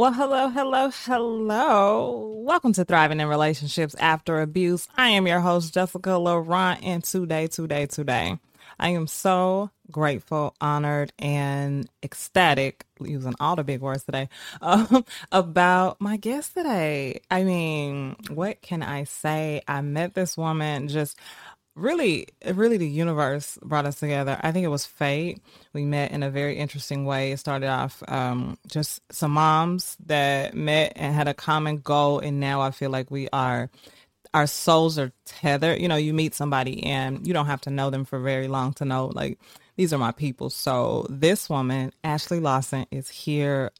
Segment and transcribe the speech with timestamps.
[0.00, 2.42] Well, hello, hello, hello.
[2.42, 4.88] Welcome to Thriving in Relationships After Abuse.
[4.96, 8.38] I am your host, Jessica Laurent, and today, today, today,
[8.78, 14.30] I am so grateful, honored, and ecstatic, using all the big words today,
[14.62, 17.20] um, about my guest today.
[17.30, 19.60] I mean, what can I say?
[19.68, 21.18] I met this woman just
[21.74, 24.38] really really the universe brought us together.
[24.42, 25.40] I think it was fate.
[25.72, 27.32] We met in a very interesting way.
[27.32, 32.40] It started off um, just some moms that met and had a common goal and
[32.40, 33.70] now i feel like we are
[34.32, 35.80] our souls are tethered.
[35.80, 38.72] You know you meet somebody and you don't have to know them for very long
[38.74, 39.38] to know like
[39.76, 40.50] these are my people.
[40.50, 43.70] So this woman ashley lawson is here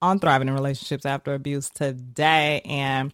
[0.00, 3.12] on thriving in relationships after abuse today and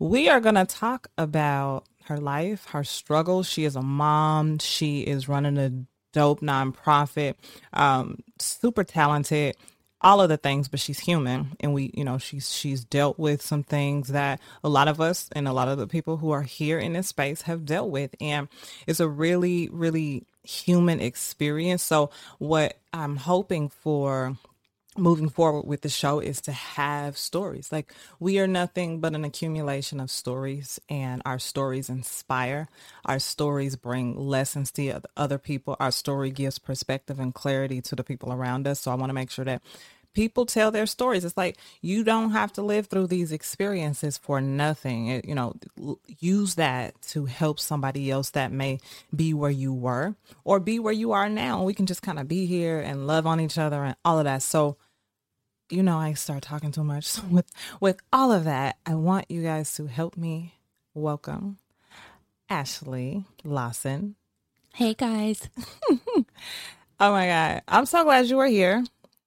[0.00, 3.48] we are going to talk about her life, her struggles.
[3.48, 4.58] She is a mom.
[4.58, 5.70] She is running a
[6.12, 7.34] dope nonprofit,
[7.72, 9.56] um, super talented,
[10.00, 11.56] all of the things, but she's human.
[11.60, 15.28] And we, you know, she's she's dealt with some things that a lot of us
[15.32, 18.14] and a lot of the people who are here in this space have dealt with.
[18.20, 18.48] And
[18.86, 21.82] it's a really, really human experience.
[21.82, 24.36] So what I'm hoping for
[24.96, 27.72] moving forward with the show is to have stories.
[27.72, 32.68] Like we are nothing but an accumulation of stories and our stories inspire.
[33.04, 35.76] Our stories bring lessons to other people.
[35.80, 38.80] Our story gives perspective and clarity to the people around us.
[38.80, 39.62] So I want to make sure that
[40.14, 41.24] people tell their stories.
[41.24, 45.08] It's like you don't have to live through these experiences for nothing.
[45.08, 45.54] It, you know,
[46.20, 48.78] use that to help somebody else that may
[49.14, 50.14] be where you were
[50.44, 51.62] or be where you are now.
[51.62, 54.24] We can just kind of be here and love on each other and all of
[54.24, 54.42] that.
[54.42, 54.76] So
[55.70, 57.04] you know I start talking too much.
[57.14, 60.54] So with with all of that, I want you guys to help me
[60.94, 61.58] welcome
[62.48, 64.16] Ashley Lawson.
[64.74, 65.48] Hey guys.
[65.90, 66.24] oh
[66.98, 67.62] my god.
[67.68, 68.84] I'm so glad you are here.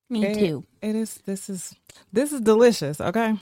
[0.10, 0.66] Me it, too.
[0.82, 1.76] It is this is
[2.12, 3.36] this is delicious, okay?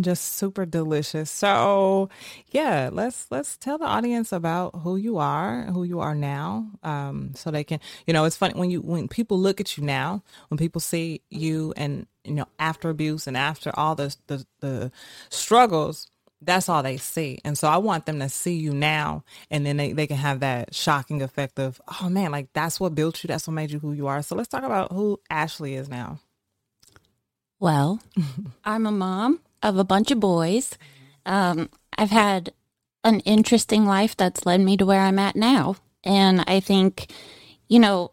[0.00, 1.30] Just super delicious.
[1.30, 2.08] So,
[2.50, 7.32] yeah, let's let's tell the audience about who you are, who you are now, um,
[7.34, 7.80] so they can.
[8.06, 11.22] You know, it's funny when you when people look at you now, when people see
[11.30, 14.92] you, and you know, after abuse and after all the the, the
[15.30, 16.10] struggles,
[16.42, 17.38] that's all they see.
[17.44, 20.40] And so I want them to see you now, and then they they can have
[20.40, 23.78] that shocking effect of, oh man, like that's what built you, that's what made you
[23.78, 24.22] who you are.
[24.22, 26.18] So let's talk about who Ashley is now.
[27.60, 28.00] Well,
[28.64, 30.78] I'm a mom of a bunch of boys.
[31.26, 32.52] Um, I've had
[33.02, 35.76] an interesting life that's led me to where I'm at now.
[36.04, 37.10] And I think,
[37.66, 38.10] you know,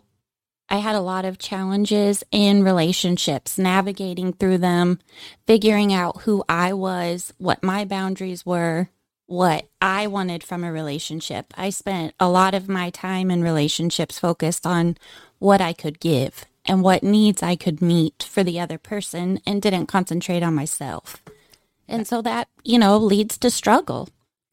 [0.69, 4.99] I had a lot of challenges in relationships, navigating through them,
[5.45, 8.89] figuring out who I was, what my boundaries were,
[9.25, 11.53] what I wanted from a relationship.
[11.57, 14.97] I spent a lot of my time in relationships focused on
[15.39, 19.61] what I could give and what needs I could meet for the other person and
[19.61, 21.21] didn't concentrate on myself.
[21.91, 24.09] And so that, you know, leads to struggle.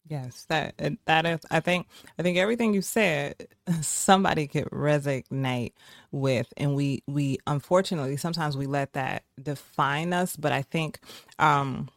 [0.09, 1.87] Yes, that that is I think
[2.19, 3.47] I think everything you said
[3.81, 5.73] somebody could resonate
[6.11, 10.99] with and we we unfortunately sometimes we let that define us, but I think
[11.39, 11.89] um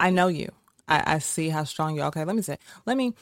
[0.00, 0.50] I know you.
[0.88, 2.08] I, I see how strong you are.
[2.08, 3.14] Okay, let me say let me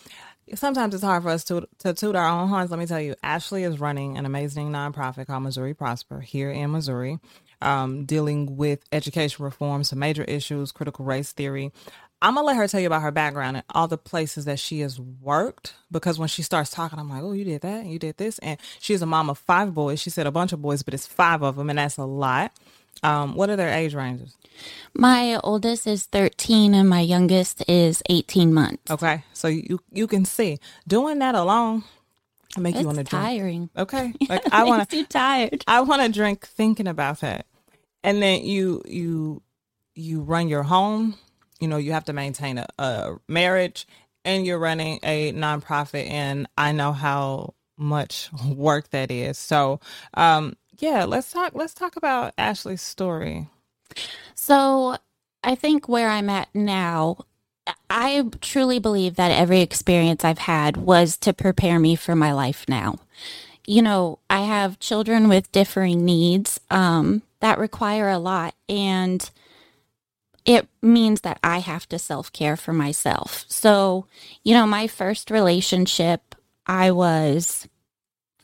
[0.55, 2.71] sometimes it's hard for us to to toot our own horns.
[2.71, 6.73] Let me tell you, Ashley is running an amazing nonprofit called Missouri Prosper here in
[6.73, 7.19] Missouri
[7.63, 11.73] um, dealing with education reform, some major issues, critical race theory.
[12.21, 14.81] I'm gonna let her tell you about her background and all the places that she
[14.81, 18.17] has worked because when she starts talking, I'm like, oh, you did that, you did
[18.17, 20.01] this, and she's a mom of five boys.
[20.01, 22.53] She said a bunch of boys, but it's five of them, and that's a lot.
[23.03, 24.37] Um, what are their age ranges?
[24.95, 28.91] My oldest is 13 and my youngest is 18 months.
[28.91, 31.83] Okay, so you you can see doing that alone
[32.59, 33.25] make it's you want to drink.
[33.25, 33.71] Tiring.
[33.77, 35.05] Okay, like I want to.
[35.07, 35.65] tired.
[35.67, 37.47] I want to drink thinking about that
[38.05, 39.43] and then you you
[39.95, 41.15] you run your home.
[41.61, 43.87] You know you have to maintain a, a marriage
[44.25, 46.09] and you're running a nonprofit.
[46.11, 49.39] And i know how much work that is.
[49.39, 49.81] So
[50.15, 53.49] um yeah let's talk let's talk about ashley's story.
[54.35, 54.97] So
[55.45, 57.19] i think where i'm at now
[57.91, 62.65] i truly believe that every experience i've had was to prepare me for my life
[62.69, 62.99] now.
[63.67, 68.55] You know i have children with differing needs um that require a lot.
[68.69, 69.29] And
[70.47, 73.45] it means that I have to self care for myself.
[73.49, 74.07] So,
[74.43, 76.35] you know, my first relationship,
[76.67, 77.69] I was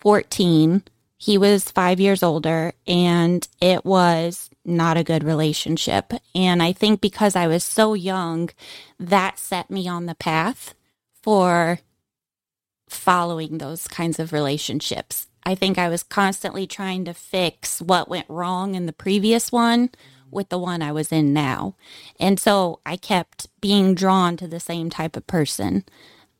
[0.00, 0.82] 14.
[1.16, 6.12] He was five years older, and it was not a good relationship.
[6.34, 8.50] And I think because I was so young,
[9.00, 10.74] that set me on the path
[11.22, 11.80] for
[12.88, 15.27] following those kinds of relationships.
[15.44, 19.90] I think I was constantly trying to fix what went wrong in the previous one
[20.30, 21.74] with the one I was in now.
[22.20, 25.84] And so I kept being drawn to the same type of person.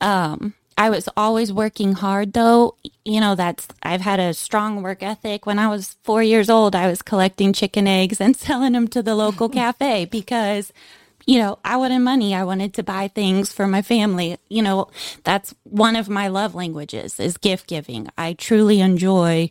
[0.00, 2.76] Um, I was always working hard though.
[3.04, 5.46] You know, that's, I've had a strong work ethic.
[5.46, 9.02] When I was four years old, I was collecting chicken eggs and selling them to
[9.02, 10.72] the local cafe because,
[11.28, 12.34] you know, I wanted money.
[12.34, 14.38] I wanted to buy things for my family.
[14.48, 14.88] You know,
[15.24, 18.08] that's one of my love languages is gift giving.
[18.16, 19.50] I truly enjoy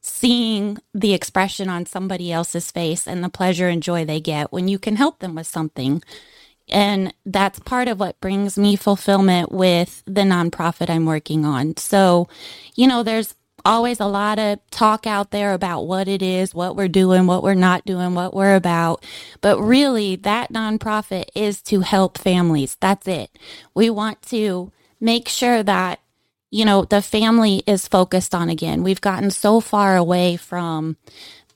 [0.00, 4.68] seeing the expression on somebody else's face and the pleasure and joy they get when
[4.68, 6.04] you can help them with something.
[6.68, 11.76] And that's part of what brings me fulfillment with the nonprofit I'm working on.
[11.78, 12.28] So,
[12.76, 13.34] you know, there's
[13.68, 17.42] always a lot of talk out there about what it is, what we're doing, what
[17.42, 19.04] we're not doing, what we're about.
[19.42, 22.76] But really, that nonprofit is to help families.
[22.80, 23.30] That's it.
[23.74, 26.00] We want to make sure that,
[26.50, 28.82] you know, the family is focused on again.
[28.82, 30.96] We've gotten so far away from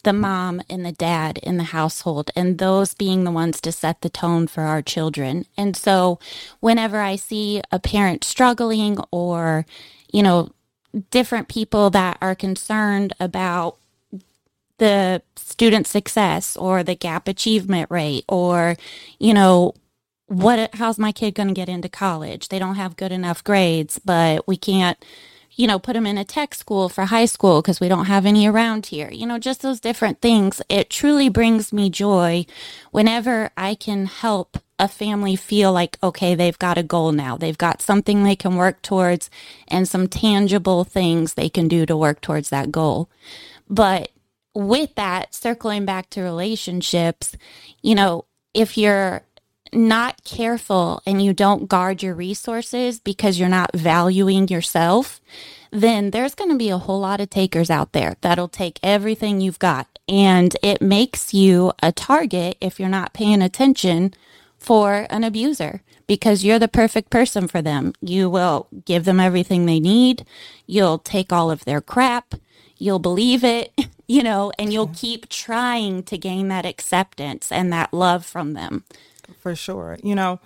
[0.03, 4.03] the mom and the dad in the household and those being the ones to set
[4.03, 5.47] the tone for our children.
[5.57, 6.19] And so
[6.61, 9.65] whenever I see a parent struggling or,
[10.13, 10.51] you know,
[11.11, 13.77] different people that are concerned about
[14.79, 18.77] the student success or the gap achievement rate or,
[19.19, 19.75] you know,
[20.27, 22.49] what how's my kid going to get into college?
[22.49, 25.03] They don't have good enough grades, but we can't
[25.55, 28.25] you know, put them in a tech school for high school because we don't have
[28.25, 29.11] any around here.
[29.11, 30.63] You know, just those different things.
[30.69, 32.47] It truly brings me joy
[32.91, 37.37] whenever I can help a family feel like, okay, they've got a goal now.
[37.37, 39.31] They've got something they can work towards
[39.69, 43.09] and some tangible things they can do to work towards that goal.
[43.71, 44.11] But
[44.57, 47.37] with that, circling back to relationships,
[47.81, 48.25] you know,
[48.55, 49.23] if you're
[49.73, 55.21] not careful and you don't guard your resources because you're not valuing yourself,
[55.71, 59.41] then there's going to be a whole lot of takers out there that'll take everything
[59.41, 59.87] you've got.
[60.09, 64.13] And it makes you a target if you're not paying attention
[64.63, 67.93] for an abuser because you're the perfect person for them.
[68.01, 70.25] You will give them everything they need.
[70.67, 72.35] You'll take all of their crap.
[72.79, 73.73] You'll believe it,
[74.07, 78.85] you know, and you'll keep trying to gain that acceptance and that love from them
[79.39, 79.99] for sure.
[80.03, 80.41] You know,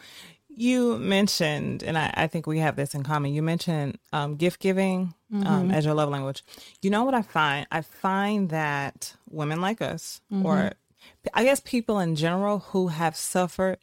[0.48, 3.34] you mentioned, and I, I think we have this in common.
[3.34, 5.46] You mentioned um, gift giving um, mm-hmm.
[5.46, 6.42] um, as your love language.
[6.80, 7.66] You know what I find?
[7.70, 10.46] I find that women like us, mm-hmm.
[10.46, 10.72] or
[11.34, 13.78] I guess people in general who have suffered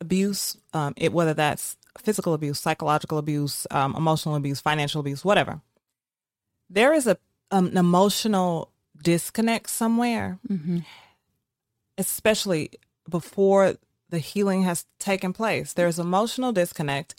[0.00, 5.60] abuse, um, it whether that's physical abuse, psychological abuse, um, emotional abuse, financial abuse, whatever.
[6.68, 7.16] There is a
[7.50, 8.72] um, an emotional
[9.02, 10.78] disconnect somewhere, mm-hmm.
[11.96, 12.70] especially
[13.08, 13.76] before
[14.10, 15.72] the healing has taken place.
[15.72, 17.14] There's emotional disconnect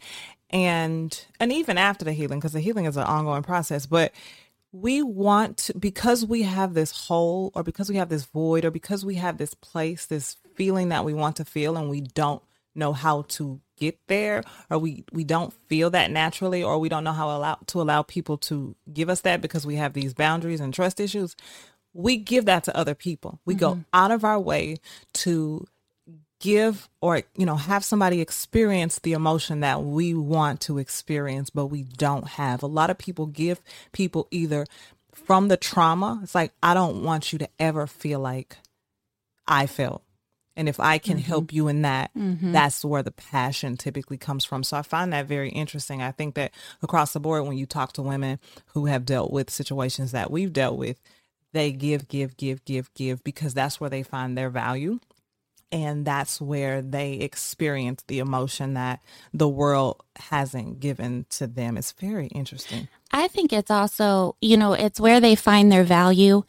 [0.50, 4.13] and and even after the healing because the healing is an ongoing process, but
[4.71, 8.71] we want to, because we have this hole or because we have this void or
[8.71, 12.44] because we have this place, this feeling that we want to feel and we don't
[12.77, 17.03] know how to get there or we we don't feel that naturally or we don't
[17.03, 20.59] know how allow to allow people to give us that because we have these boundaries
[20.59, 21.35] and trust issues
[21.97, 23.39] we give that to other people.
[23.44, 23.59] We mm-hmm.
[23.59, 24.77] go out of our way
[25.13, 25.68] to
[26.39, 31.65] give or you know have somebody experience the emotion that we want to experience but
[31.65, 32.62] we don't have.
[32.62, 33.59] A lot of people give
[33.91, 34.68] people either
[35.12, 36.19] from the trauma.
[36.21, 38.57] It's like i don't want you to ever feel like
[39.47, 40.03] i felt
[40.57, 41.27] and if i can mm-hmm.
[41.27, 42.51] help you in that mm-hmm.
[42.51, 46.35] that's where the passion typically comes from so i find that very interesting i think
[46.35, 50.30] that across the board when you talk to women who have dealt with situations that
[50.30, 50.99] we've dealt with
[51.54, 54.99] they give give give give give because that's where they find their value
[55.71, 59.02] and that's where they experience the emotion that
[59.33, 61.78] the world hasn't given to them.
[61.78, 62.87] It's very interesting.
[63.11, 66.44] I think it's also, you know, it's where they find their value.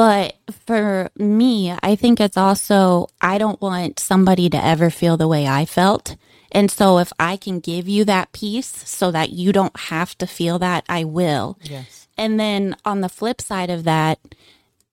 [0.00, 5.28] But for me, I think it's also, I don't want somebody to ever feel the
[5.28, 6.16] way I felt.
[6.50, 10.26] And so if I can give you that piece so that you don't have to
[10.26, 11.58] feel that, I will.
[11.62, 12.08] Yes.
[12.16, 14.18] And then on the flip side of that,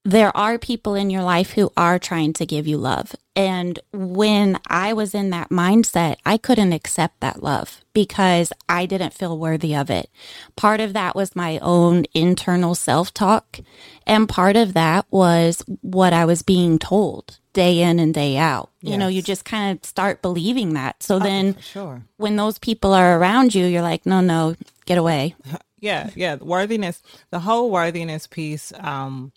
[0.08, 3.14] there are people in your life who are trying to give you love.
[3.36, 9.14] And when I was in that mindset, I couldn't accept that love because I didn't
[9.14, 10.10] feel worthy of it.
[10.56, 13.60] Part of that was my own internal self talk.
[14.06, 18.70] And part of that was what I was being told day in and day out.
[18.80, 18.94] Yes.
[18.94, 21.04] You know, you just kind of start believing that.
[21.04, 22.04] So oh, then sure.
[22.16, 25.36] when those people are around you, you're like, no, no, get away.
[25.80, 26.38] Yeah, yeah.
[26.38, 29.32] Worthiness, the whole worthiness piece, um,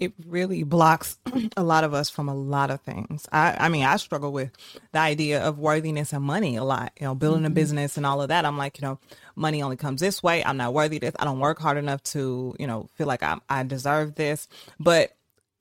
[0.00, 1.18] it really blocks
[1.56, 3.28] a lot of us from a lot of things.
[3.30, 4.50] I, I mean, I struggle with
[4.92, 7.52] the idea of worthiness and money a lot, you know, building mm-hmm.
[7.52, 8.44] a business and all of that.
[8.44, 8.98] I'm like, you know,
[9.36, 10.42] money only comes this way.
[10.44, 11.14] I'm not worthy of this.
[11.18, 14.48] I don't work hard enough to, you know, feel like I, I deserve this.
[14.80, 15.12] But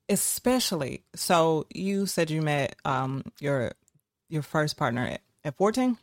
[0.10, 3.72] especially so you said you met um your
[4.28, 5.98] your first partner at, at 14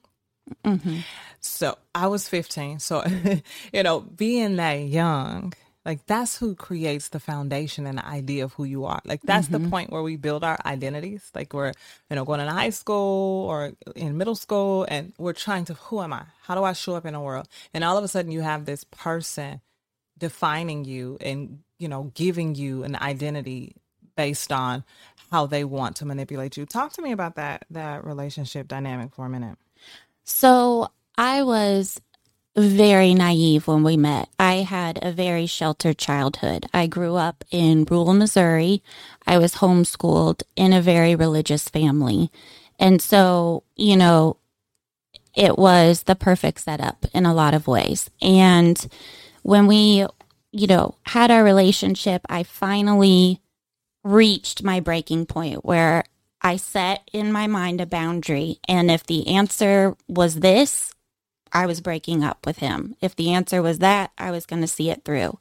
[0.65, 0.99] hmm
[1.41, 3.05] so i was 15 so
[3.73, 5.53] you know being that young
[5.87, 9.01] like that's who creates the foundation and the idea of who you are.
[9.05, 9.71] Like that's the mm-hmm.
[9.71, 11.31] point where we build our identities.
[11.33, 11.73] Like we're
[12.11, 16.03] you know going into high school or in middle school and we're trying to who
[16.03, 16.25] am i?
[16.43, 17.47] How do i show up in the world?
[17.73, 19.61] And all of a sudden you have this person
[20.19, 23.77] defining you and you know giving you an identity
[24.17, 24.83] based on
[25.31, 26.67] how they want to manipulate you.
[26.67, 29.57] Talk to me about that that relationship dynamic for a minute.
[30.25, 32.01] So I was
[32.57, 34.29] very naive when we met.
[34.39, 36.67] I had a very sheltered childhood.
[36.73, 38.83] I grew up in rural Missouri.
[39.27, 42.31] I was homeschooled in a very religious family.
[42.79, 44.39] And so, you know,
[45.35, 48.09] it was the perfect setup in a lot of ways.
[48.23, 48.87] And
[49.43, 50.07] when we,
[50.51, 53.43] you know, had our relationship, I finally
[54.03, 56.05] reached my breaking point where
[56.41, 58.61] I set in my mind a boundary.
[58.67, 60.95] And if the answer was this,
[61.57, 62.97] I was breaking up with him.
[63.01, 65.39] If the answer was that, I was going to see it through.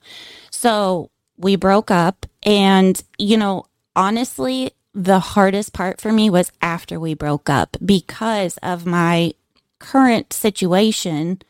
[0.50, 2.26] So we broke up.
[2.44, 3.66] And, you know,
[3.98, 9.34] honestly, the hardest part for me was after we broke up because of my
[9.80, 11.42] current situation.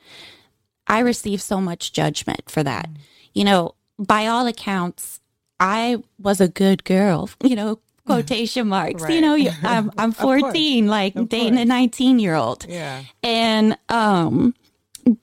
[0.88, 2.90] I received so much judgment for that.
[2.90, 2.98] Mm.
[3.36, 5.20] You know, by all accounts,
[5.60, 9.02] I was a good girl, you know, quotation marks.
[9.10, 10.12] You know, you- I'm, I'm
[10.52, 12.66] 14, like dating a 19 year old.
[12.68, 13.04] yeah.
[13.24, 14.54] And, um,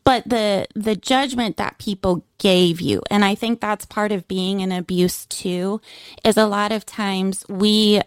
[0.05, 4.61] but the the judgment that people gave you and i think that's part of being
[4.61, 5.81] in abuse too
[6.25, 8.01] is a lot of times we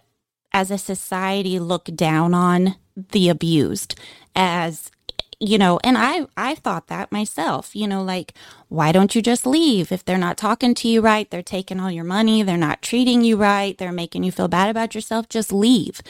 [0.54, 2.76] as a society look down on
[3.12, 3.94] the abused
[4.34, 4.90] as
[5.38, 8.32] you know and i i thought that myself you know like
[8.68, 9.92] why don't you just leave?
[9.92, 13.22] If they're not talking to you right they're taking all your money they're not treating
[13.22, 16.00] you right they're making you feel bad about yourself just leave.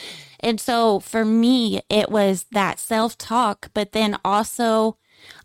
[0.40, 4.96] And so for me it was that self-talk but then also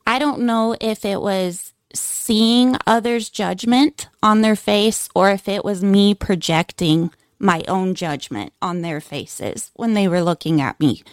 [0.06, 5.66] i don't know if it was seeing others judgment on their face or if it
[5.66, 11.04] was me projecting my own judgment on their faces when they were looking at me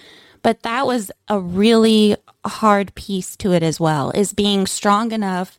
[0.48, 5.58] but that was a really hard piece to it as well is being strong enough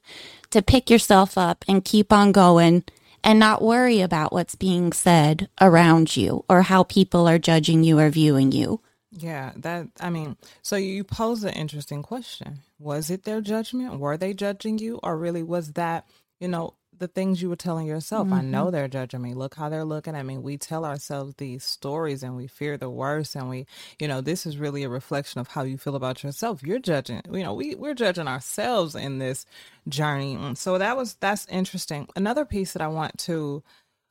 [0.49, 2.83] to pick yourself up and keep on going
[3.23, 7.99] and not worry about what's being said around you or how people are judging you
[7.99, 8.81] or viewing you
[9.11, 12.61] Yeah, that I mean, so you pose an interesting question.
[12.79, 13.99] Was it their judgment?
[13.99, 17.87] Were they judging you or really was that, you know, the things you were telling
[17.87, 18.31] yourself?
[18.31, 19.33] I know they're judging me.
[19.33, 20.37] Look how they're looking at me.
[20.37, 23.65] We tell ourselves these stories and we fear the worst and we,
[23.97, 26.61] you know, this is really a reflection of how you feel about yourself.
[26.61, 29.45] You're judging, you know, we we're judging ourselves in this
[29.87, 30.37] journey.
[30.55, 32.07] So that was that's interesting.
[32.15, 33.63] Another piece that I want to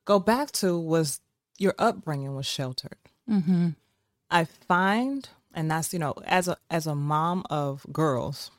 [0.05, 1.21] go back to was
[1.59, 2.97] your upbringing was sheltered.
[3.29, 3.69] mm-hmm.
[4.31, 8.51] I find, and that's you know, as a as a mom of girls,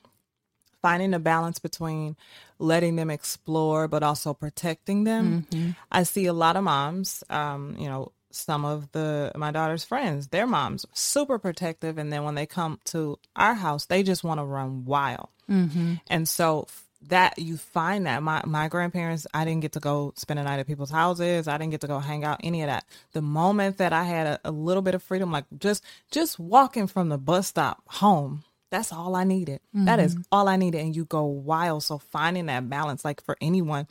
[0.82, 2.16] finding a balance between
[2.58, 5.46] letting them explore but also protecting them.
[5.92, 10.28] I see a lot of moms, um, you know, some of the my daughter's friends,
[10.28, 14.40] their moms super protective, and then when they come to our house, they just want
[14.40, 15.30] to run wild.
[15.50, 15.96] Mm-hmm.
[16.08, 16.68] And so
[17.08, 20.60] that you find that my my grandparents, I didn't get to go spend a night
[20.60, 21.48] at people's houses.
[21.48, 22.86] I didn't get to go hang out, any of that.
[23.14, 26.88] The moment that I had a, a little bit of freedom, like just just walking
[26.88, 29.62] from the bus stop home, that's all I needed.
[29.74, 30.22] That is mm-hmm.
[30.32, 30.82] all I needed.
[30.82, 31.84] And you go wild.
[31.84, 33.88] So finding that balance, like for anyone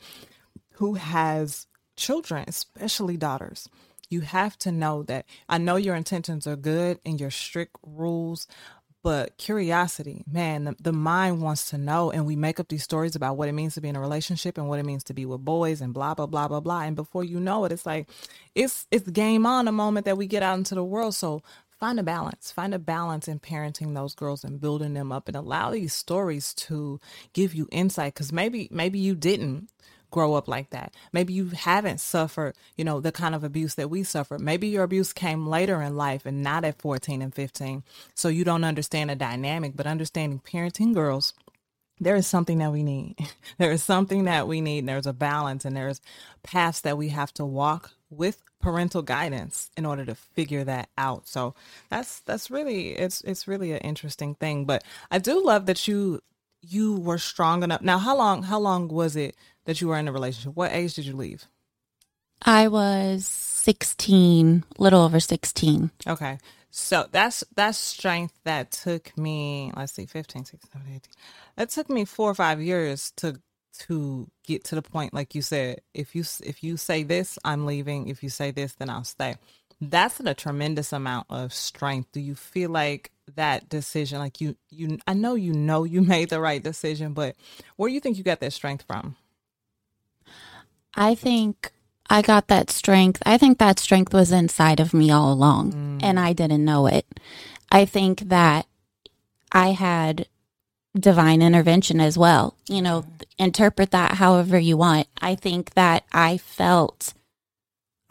[0.73, 1.67] who has
[1.97, 3.69] children, especially daughters,
[4.09, 8.47] you have to know that I know your intentions are good and your strict rules,
[9.03, 12.11] but curiosity, man, the, the mind wants to know.
[12.11, 14.57] And we make up these stories about what it means to be in a relationship
[14.57, 16.81] and what it means to be with boys and blah, blah, blah, blah, blah.
[16.81, 18.09] And before you know it, it's like,
[18.55, 21.15] it's, it's game on the moment that we get out into the world.
[21.15, 21.43] So
[21.79, 25.37] find a balance find a balance in parenting those girls and building them up and
[25.37, 26.99] allow these stories to
[27.33, 29.69] give you insight because maybe maybe you didn't
[30.11, 33.89] grow up like that maybe you haven't suffered you know the kind of abuse that
[33.89, 37.83] we suffered maybe your abuse came later in life and not at 14 and 15
[38.15, 41.33] so you don't understand the dynamic but understanding parenting girls
[41.99, 43.15] there is something that we need.
[43.57, 44.87] There is something that we need.
[44.87, 45.99] There's a balance and there's
[46.43, 51.27] paths that we have to walk with parental guidance in order to figure that out.
[51.27, 51.55] So
[51.89, 54.65] that's that's really it's it's really an interesting thing.
[54.65, 56.21] But I do love that you
[56.61, 57.81] you were strong enough.
[57.81, 59.35] Now, how long how long was it
[59.65, 60.55] that you were in a relationship?
[60.55, 61.45] What age did you leave?
[62.41, 65.91] I was 16, little over 16.
[66.07, 66.37] Okay.
[66.71, 71.01] So that's that's strength that took me, let's see, 15, 16, 17, 18.
[71.55, 73.41] That took me four or five years to
[73.77, 77.65] to get to the point like you said if you if you say this i'm
[77.65, 78.07] leaving.
[78.07, 79.35] If you say this then i'll stay.
[79.81, 82.11] That's a tremendous amount of strength.
[82.11, 86.29] Do you feel like that decision like you you i know you know you made
[86.29, 87.35] the right decision but
[87.75, 89.15] where do you think you got that strength from?
[90.95, 91.71] I think
[92.09, 93.21] i got that strength.
[93.25, 95.99] I think that strength was inside of me all along mm.
[96.03, 97.05] and i didn't know it.
[97.71, 98.65] I think that
[99.51, 100.27] i had
[100.97, 102.55] divine intervention as well.
[102.67, 103.05] You know
[103.39, 105.07] interpret that however you want.
[105.21, 107.13] I think that i felt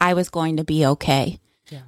[0.01, 1.39] i was going to be okay.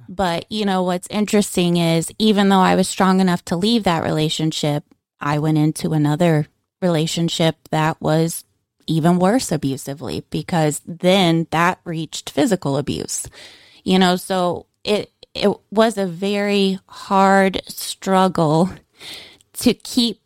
[0.08, 4.04] But, you know, what's interesting is even though I was strong enough to leave that
[4.04, 4.84] relationship,
[5.20, 6.46] I went into another
[6.80, 8.44] relationship that was
[8.86, 13.28] even worse abusively because then that reached physical abuse.
[13.84, 18.70] You know, so it it was a very hard struggle
[19.54, 20.20] to keep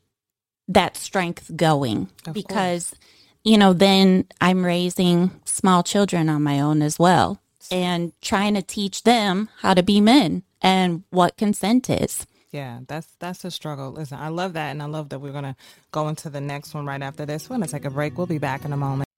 [0.68, 3.00] that strength going of because course.
[3.44, 8.62] you know then I'm raising small children on my own as well and trying to
[8.62, 12.26] teach them how to be men and what consent is.
[12.52, 13.90] Yeah, that's that's a struggle.
[13.92, 15.56] Listen, I love that, and I love that we're gonna
[15.90, 17.50] go into the next one right after this.
[17.50, 18.16] We're gonna take a break.
[18.16, 19.08] We'll be back in a moment.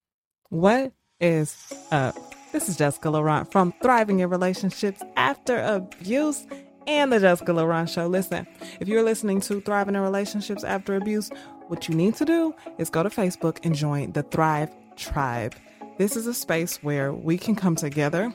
[0.48, 2.16] What is up?
[2.52, 6.46] This is Jessica Laurent from Thriving in Relationships After Abuse
[6.88, 8.06] and the Jessica Laurent Show.
[8.06, 8.46] Listen,
[8.80, 11.30] if you're listening to Thriving in Relationships After Abuse,
[11.68, 15.54] what you need to do is go to Facebook and join the Thrive Tribe.
[15.98, 18.32] This is a space where we can come together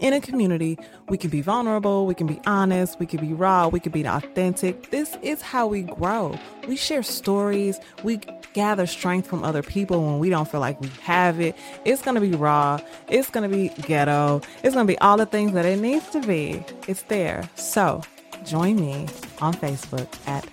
[0.00, 0.78] in a community.
[1.08, 4.04] We can be vulnerable, we can be honest, we can be raw, we can be
[4.04, 4.90] authentic.
[4.90, 6.38] This is how we grow.
[6.66, 8.20] We share stories, we
[8.52, 11.54] gather strength from other people when we don't feel like we have it.
[11.84, 15.16] It's going to be raw, it's going to be ghetto, it's going to be all
[15.16, 16.64] the things that it needs to be.
[16.88, 17.48] It's there.
[17.54, 18.02] So
[18.44, 19.06] join me
[19.40, 20.46] on Facebook at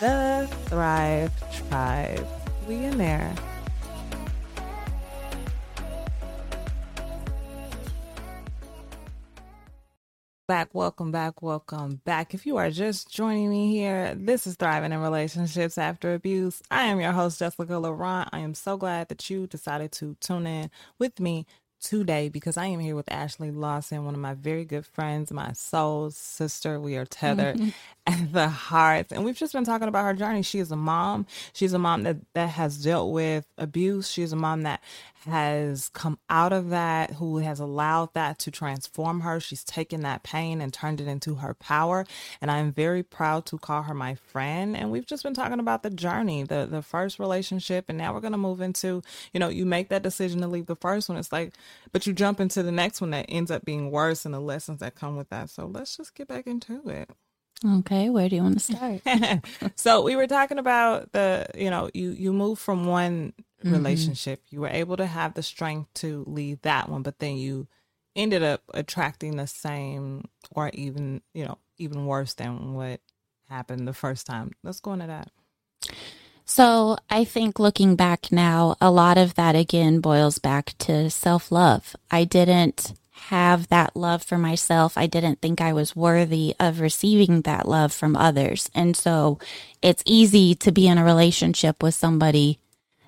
[0.00, 1.32] The Thrive
[1.68, 2.26] Tribe.
[2.66, 3.34] We in there.
[10.46, 12.34] Back, welcome back, welcome back.
[12.34, 16.60] If you are just joining me here, this is Thriving in Relationships After Abuse.
[16.70, 18.28] I am your host, Jessica Laurent.
[18.30, 21.46] I am so glad that you decided to tune in with me
[21.80, 25.52] today because I am here with Ashley Lawson, one of my very good friends, my
[25.52, 26.78] soul sister.
[26.78, 27.58] We are tethered.
[28.06, 29.12] at the heart.
[29.12, 30.42] And we've just been talking about her journey.
[30.42, 31.26] She is a mom.
[31.52, 34.10] She's a mom that, that has dealt with abuse.
[34.10, 34.82] She's a mom that
[35.24, 39.40] has come out of that, who has allowed that to transform her.
[39.40, 42.04] She's taken that pain and turned it into her power.
[42.42, 44.76] And I'm very proud to call her my friend.
[44.76, 48.20] And we've just been talking about the journey, the the first relationship, and now we're
[48.20, 51.16] gonna move into, you know, you make that decision to leave the first one.
[51.16, 51.54] It's like,
[51.92, 54.80] but you jump into the next one that ends up being worse and the lessons
[54.80, 55.48] that come with that.
[55.48, 57.08] So let's just get back into it.
[57.66, 59.00] Okay, where do you want to start?
[59.76, 63.32] so we were talking about the, you know, you you move from one
[63.64, 63.72] mm-hmm.
[63.72, 64.42] relationship.
[64.50, 67.66] You were able to have the strength to leave that one, but then you
[68.14, 73.00] ended up attracting the same or even, you know, even worse than what
[73.48, 74.52] happened the first time.
[74.62, 75.30] Let's go into that.
[76.44, 81.50] So I think looking back now, a lot of that again boils back to self
[81.50, 81.96] love.
[82.10, 84.98] I didn't have that love for myself.
[84.98, 88.68] I didn't think I was worthy of receiving that love from others.
[88.74, 89.38] And so
[89.80, 92.58] it's easy to be in a relationship with somebody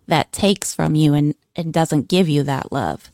[0.06, 3.10] that takes from you and, and doesn't give you that love.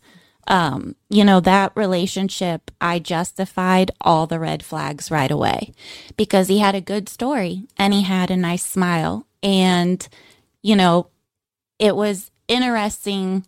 [0.47, 5.73] Um, you know, that relationship, I justified all the red flags right away
[6.17, 9.27] because he had a good story and he had a nice smile.
[9.43, 10.07] And,
[10.63, 11.09] you know,
[11.79, 13.47] it was interesting.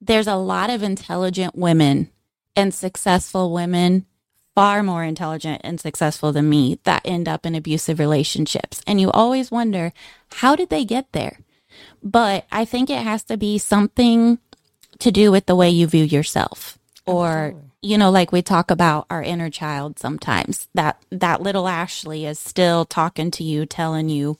[0.00, 2.10] There's a lot of intelligent women
[2.58, 4.04] and successful women,
[4.56, 8.82] far more intelligent and successful than me, that end up in abusive relationships.
[8.84, 9.92] And you always wonder,
[10.32, 11.38] how did they get there?
[12.02, 14.40] But I think it has to be something
[14.98, 16.80] to do with the way you view yourself.
[17.06, 20.66] Or, you know, like we talk about our inner child sometimes.
[20.74, 24.36] That that little Ashley is still talking to you, telling you,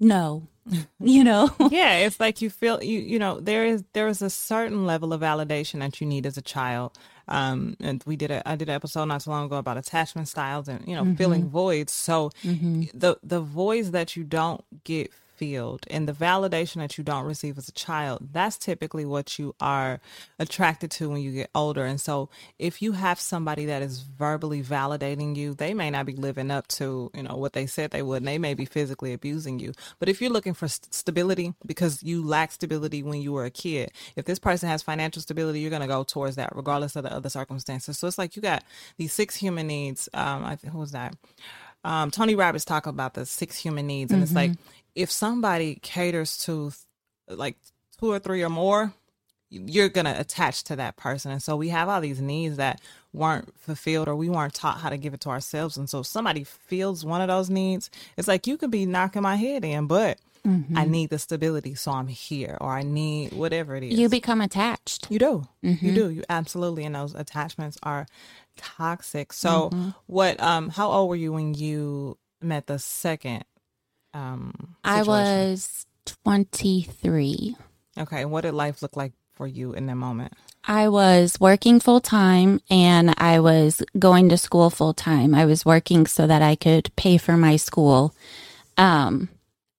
[0.00, 0.48] no,
[1.00, 4.30] you know yeah it's like you feel you you know there is there is a
[4.30, 6.96] certain level of validation that you need as a child
[7.28, 10.28] um and we did a i did an episode not so long ago about attachment
[10.28, 11.14] styles and you know mm-hmm.
[11.14, 12.82] filling voids so mm-hmm.
[12.94, 15.10] the the voids that you don't get
[15.42, 19.56] field and the validation that you don't receive as a child, that's typically what you
[19.60, 19.98] are
[20.38, 21.84] attracted to when you get older.
[21.84, 22.28] And so
[22.60, 26.68] if you have somebody that is verbally validating you, they may not be living up
[26.78, 29.72] to, you know, what they said they would, and they may be physically abusing you.
[29.98, 33.50] But if you're looking for st- stability because you lack stability when you were a
[33.50, 37.02] kid, if this person has financial stability, you're going to go towards that regardless of
[37.02, 37.98] the other circumstances.
[37.98, 38.62] So it's like you got
[38.96, 40.08] these six human needs.
[40.14, 41.16] Um, I who was that?
[41.84, 44.24] Um, Tony Robbins talk about the six human needs, and mm-hmm.
[44.24, 44.52] it's like
[44.94, 46.72] if somebody caters to
[47.28, 47.56] like
[47.98, 48.92] two or three or more,
[49.52, 51.30] you're going to attach to that person.
[51.30, 52.80] And so we have all these needs that
[53.12, 55.76] weren't fulfilled or we weren't taught how to give it to ourselves.
[55.76, 59.22] And so if somebody feels one of those needs, it's like you could be knocking
[59.22, 60.76] my head in, but mm-hmm.
[60.76, 63.98] I need the stability, so I'm here, or I need whatever it is.
[63.98, 65.10] You become attached.
[65.10, 65.48] You do.
[65.62, 65.86] Mm-hmm.
[65.86, 66.10] You do.
[66.10, 66.84] You absolutely.
[66.84, 68.06] And those attachments are
[68.62, 69.32] toxic.
[69.32, 69.90] So mm-hmm.
[70.06, 73.44] what um how old were you when you met the second
[74.14, 74.84] um situation?
[74.84, 75.86] I was
[76.24, 77.56] 23.
[77.98, 80.32] Okay, what did life look like for you in that moment?
[80.64, 85.34] I was working full time and I was going to school full time.
[85.34, 88.14] I was working so that I could pay for my school.
[88.76, 89.28] Um,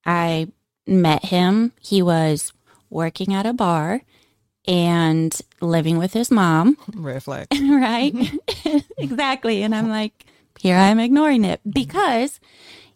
[0.06, 0.50] I
[0.86, 1.72] met him.
[1.80, 2.52] He was
[2.90, 4.02] working at a bar
[4.68, 6.78] and living with his mom.
[6.96, 7.48] Red flag.
[7.62, 8.14] right?
[8.98, 9.64] exactly.
[9.64, 10.26] And I'm like,
[10.60, 12.40] here I am ignoring it because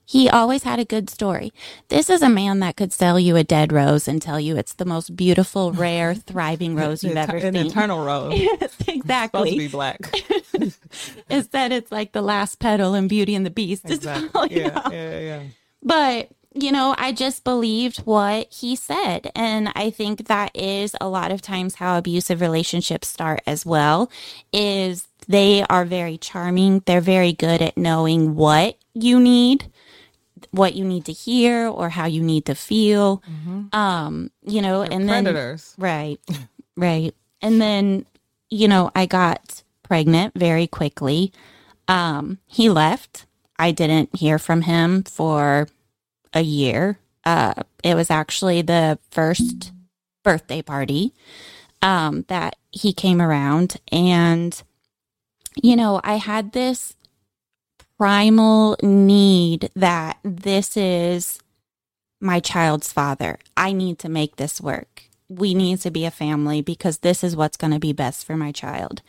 [0.05, 1.51] he always had a good story.
[1.89, 4.73] This is a man that could sell you a dead rose and tell you it's
[4.73, 7.55] the most beautiful, rare, thriving rose you've ever seen.
[7.55, 8.39] An eternal rose.
[8.39, 9.49] yes, exactly.
[9.49, 10.79] It's supposed to be black.
[11.29, 13.89] Instead, it's like the last petal in Beauty and the Beast.
[13.89, 14.61] Exactly.
[14.61, 15.43] Yeah, yeah, yeah.
[15.83, 16.29] But
[16.63, 19.31] you know, I just believed what he said.
[19.35, 24.11] And I think that is a lot of times how abusive relationships start as well
[24.51, 26.81] is they are very charming.
[26.85, 29.71] They're very good at knowing what you need
[30.51, 33.23] what you need to hear or how you need to feel.
[33.29, 33.75] Mm-hmm.
[33.75, 35.73] Um, you know, They're and predators.
[35.77, 36.19] then right,
[36.77, 38.05] right, and then
[38.49, 41.33] you know, I got pregnant very quickly.
[41.87, 43.25] Um, he left.
[43.59, 45.67] I didn't hear from him for
[46.37, 46.99] a year.
[47.25, 49.71] Uh, it was actually the first
[50.23, 51.13] birthday party
[51.81, 54.61] um, that he came around, and
[55.61, 56.95] you know, I had this
[57.97, 61.39] primal need that this is
[62.21, 63.39] my child's father.
[63.55, 65.03] I need to make this work.
[65.29, 68.37] We need to be a family because this is what's going to be best for
[68.37, 69.01] my child.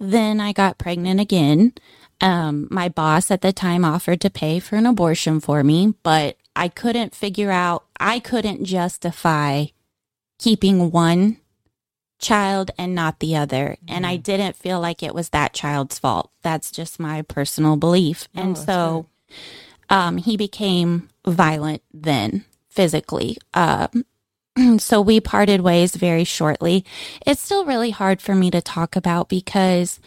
[0.00, 1.74] Then I got pregnant again.
[2.20, 6.36] Um, my boss at the time offered to pay for an abortion for me, but
[6.56, 9.66] I couldn't figure out, I couldn't justify
[10.38, 11.38] keeping one
[12.18, 13.76] child and not the other.
[13.76, 13.94] Mm-hmm.
[13.94, 14.22] And I mm-hmm.
[14.22, 16.30] didn't feel like it was that child's fault.
[16.42, 18.28] That's just my personal belief.
[18.36, 19.06] Oh, and so
[19.90, 23.36] um, he became violent then physically.
[23.52, 24.04] Um,
[24.78, 26.84] so we parted ways very shortly.
[27.26, 30.00] It's still really hard for me to talk about because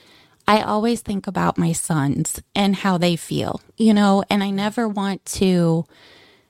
[0.47, 4.87] I always think about my sons and how they feel, you know, and I never
[4.87, 5.85] want to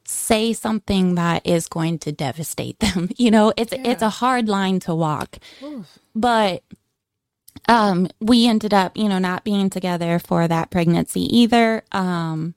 [0.08, 3.10] say something that is going to devastate them.
[3.18, 3.82] You know, it's yeah.
[3.84, 5.38] it's a hard line to walk.
[5.64, 6.00] Oof.
[6.16, 6.64] But
[7.68, 11.84] um we ended up, you know, not being together for that pregnancy either.
[11.92, 12.54] Um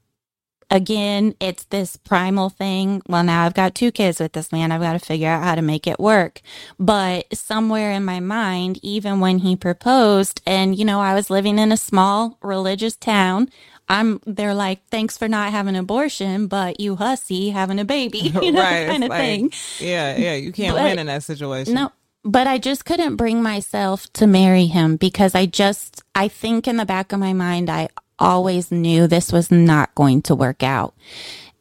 [0.70, 3.02] again, it's this primal thing.
[3.08, 4.70] Well, now I've got two kids with this man.
[4.70, 6.40] I've got to figure out how to make it work.
[6.78, 11.58] But somewhere in my mind, even when he proposed, and, you know, I was living
[11.58, 13.50] in a small religious town,
[13.90, 18.18] I'm they're like, thanks for not having an abortion, but you hussy having a baby,
[18.42, 19.52] you know, right, kind of like, thing.
[19.80, 21.74] Yeah, yeah, you can't but, win in that situation.
[21.74, 21.92] No,
[22.24, 26.76] but I just couldn't bring myself to marry him because I just I think in
[26.76, 30.94] the back of my mind I always knew this was not going to work out.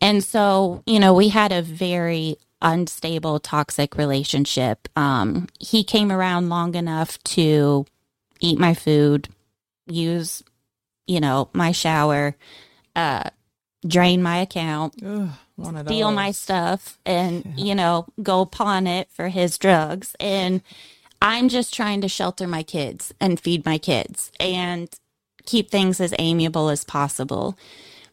[0.01, 4.87] And so, you know, we had a very unstable, toxic relationship.
[4.95, 7.85] Um, he came around long enough to
[8.39, 9.29] eat my food,
[9.87, 10.43] use
[11.10, 12.36] you know, my shower,
[12.95, 13.30] uh,
[13.86, 15.30] drain my account, Ugh,
[15.86, 17.65] steal my stuff, and, yeah.
[17.65, 20.15] you know, go pawn it for his drugs.
[20.19, 20.62] And
[21.19, 24.88] I'm just trying to shelter my kids and feed my kids and
[25.45, 27.58] keep things as amiable as possible.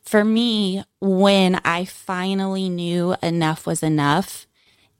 [0.00, 4.46] For me, when I finally knew enough was enough,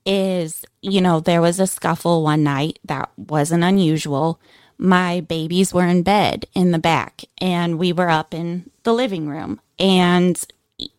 [0.05, 4.39] is, you know, there was a scuffle one night that wasn't unusual
[4.79, 9.29] my babies were in bed in the back and we were up in the living
[9.29, 9.61] room.
[9.79, 10.43] And,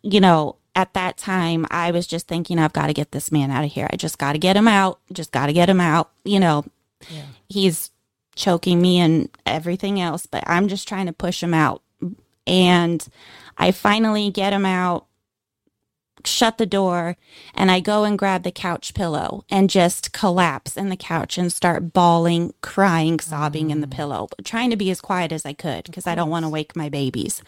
[0.02, 3.50] you know, at that time, I was just thinking, I've got to get this man
[3.50, 3.88] out of here.
[3.92, 5.00] I just got to get him out.
[5.12, 6.12] Just got to get him out.
[6.24, 6.66] You know,
[7.10, 7.24] yeah.
[7.50, 7.90] he's
[8.36, 11.82] choking me and everything else, but I'm just trying to push him out.
[12.46, 13.06] And
[13.58, 15.07] I finally get him out
[16.25, 17.17] shut the door
[17.53, 21.51] and I go and grab the couch pillow and just collapse in the couch and
[21.51, 23.91] start bawling, crying, sobbing in the mm.
[23.91, 26.75] pillow, trying to be as quiet as I could because I don't want to wake
[26.75, 27.41] my babies.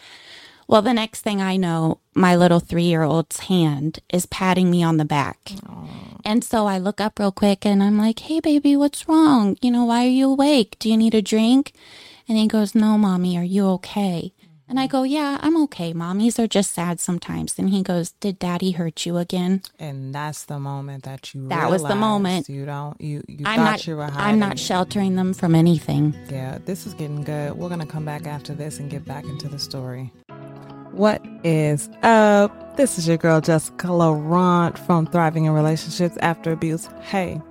[0.68, 4.84] Well, the next thing I know, my little three year old's hand is patting me
[4.84, 5.46] on the back.
[5.46, 6.22] Aww.
[6.24, 9.58] And so I look up real quick and I'm like, hey, baby, what's wrong?
[9.62, 10.76] You know, why are you awake?
[10.78, 11.74] Do you need a drink?
[12.28, 14.34] And he goes, no, mommy, are you okay?
[14.70, 15.94] And I go, Yeah, I'm okay.
[15.94, 17.58] Mommies are just sad sometimes.
[17.58, 19.64] And he goes, Did daddy hurt you again?
[19.80, 22.48] And that's the moment that you That was the moment.
[22.48, 24.20] you don't you you I'm thought not you were hiding.
[24.20, 26.16] I'm not sheltering them from anything.
[26.30, 27.54] Yeah, this is getting good.
[27.58, 30.12] We're gonna come back after this and get back into the story.
[30.92, 32.78] What is up?
[32.78, 36.90] This is your girl Jessica Laurent from Thriving in Relationships After Abuse.
[37.02, 37.42] Hey,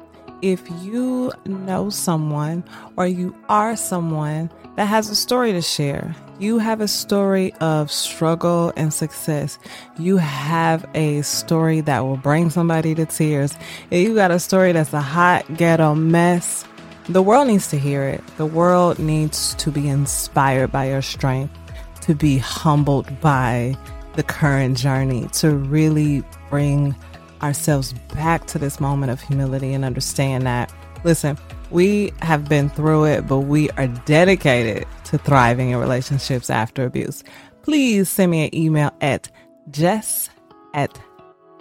[0.42, 2.64] if you know someone
[2.96, 7.90] or you are someone that has a story to share, you have a story of
[7.90, 9.58] struggle and success.
[9.98, 13.54] You have a story that will bring somebody to tears.
[13.90, 16.64] If you got a story that's a hot ghetto mess,
[17.08, 18.22] the world needs to hear it.
[18.36, 21.56] The world needs to be inspired by your strength,
[22.02, 23.76] to be humbled by
[24.14, 26.94] the current journey, to really bring
[27.42, 30.72] ourselves back to this moment of humility and understand that,
[31.04, 31.38] listen,
[31.70, 37.22] we have been through it, but we are dedicated to thriving in relationships after abuse.
[37.62, 39.30] Please send me an email at
[39.70, 40.30] jess
[40.74, 40.98] at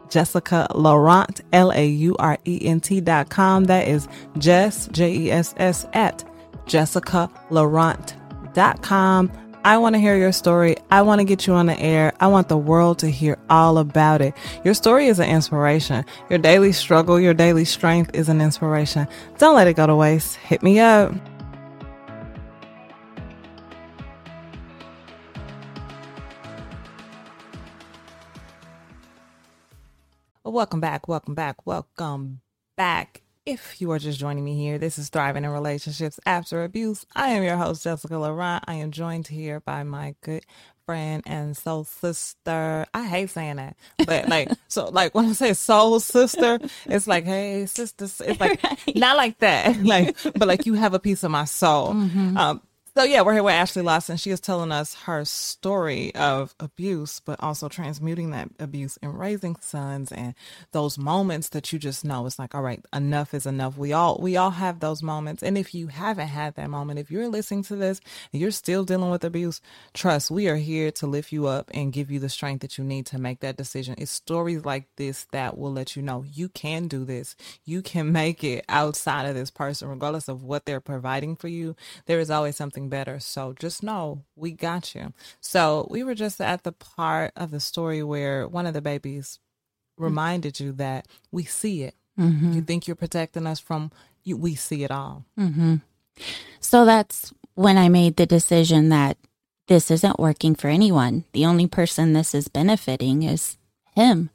[0.09, 3.65] Jessica Laurent, L A U R E N T dot com.
[3.65, 6.23] That is Jess, J E S S, at
[6.65, 8.15] Jessica Laurent
[8.53, 9.29] dot com.
[9.67, 10.77] I want to hear your story.
[10.89, 12.13] I want to get you on the air.
[12.21, 14.33] I want the world to hear all about it.
[14.63, 16.05] Your story is an inspiration.
[16.29, 19.09] Your daily struggle, your daily strength is an inspiration.
[19.39, 20.37] Don't let it go to waste.
[20.37, 21.13] Hit me up.
[30.45, 32.39] Welcome back, welcome back, welcome
[32.77, 33.26] back.
[33.47, 37.05] If you are just joining me here, this is Thriving in Relationships After Abuse.
[37.15, 38.61] I am your host, Jessica Laurent.
[38.67, 40.43] I am joined here by my good
[40.85, 42.85] friend and soul sister.
[42.93, 47.23] I hate saying that, but like, so like when I say soul sister, it's like,
[47.23, 48.95] hey, sister, it's like, Right.
[48.97, 51.91] not like that, like, but like you have a piece of my soul.
[51.91, 52.61] Um,
[52.97, 54.17] so yeah, we're here with Ashley Lawson.
[54.17, 59.55] She is telling us her story of abuse, but also transmuting that abuse and raising
[59.57, 60.33] sons and
[60.71, 63.77] those moments that you just know it's like, all right, enough is enough.
[63.77, 65.43] We all we all have those moments.
[65.43, 68.01] And if you haven't had that moment, if you're listening to this
[68.33, 69.61] and you're still dealing with abuse,
[69.93, 72.83] trust we are here to lift you up and give you the strength that you
[72.83, 73.93] need to make that decision.
[73.99, 77.35] It's stories like this that will let you know you can do this.
[77.63, 81.75] You can make it outside of this person, regardless of what they're providing for you.
[82.07, 83.19] There is always something better.
[83.19, 85.13] So just know we got you.
[85.39, 89.39] So we were just at the part of the story where one of the babies
[89.97, 91.95] reminded you that we see it.
[92.19, 92.53] Mm-hmm.
[92.53, 93.91] You think you're protecting us from
[94.23, 95.25] you we see it all.
[95.39, 95.75] Mm-hmm.
[96.59, 99.17] So that's when I made the decision that
[99.67, 101.25] this isn't working for anyone.
[101.33, 103.57] The only person this is benefiting is
[103.95, 104.29] him.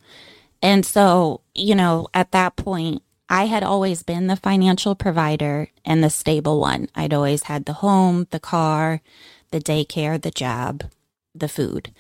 [0.63, 6.05] And so, you know, at that point, I had always been the financial provider and
[6.05, 6.89] the stable one.
[6.95, 9.01] I'd always had the home, the car,
[9.53, 10.85] the daycare, the job,
[11.35, 11.95] the food.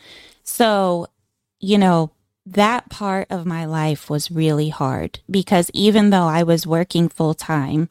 [0.44, 1.06] So,
[1.58, 2.10] you know,
[2.44, 7.32] that part of my life was really hard because even though I was working full
[7.32, 7.88] time,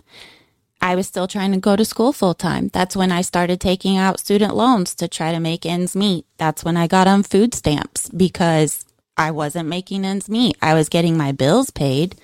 [0.80, 2.70] I was still trying to go to school full time.
[2.72, 6.28] That's when I started taking out student loans to try to make ends meet.
[6.38, 8.86] That's when I got on food stamps because
[9.22, 10.58] I wasn't making ends meet.
[10.62, 12.16] I was getting my bills paid.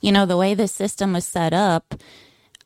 [0.00, 1.94] You know, the way the system was set up,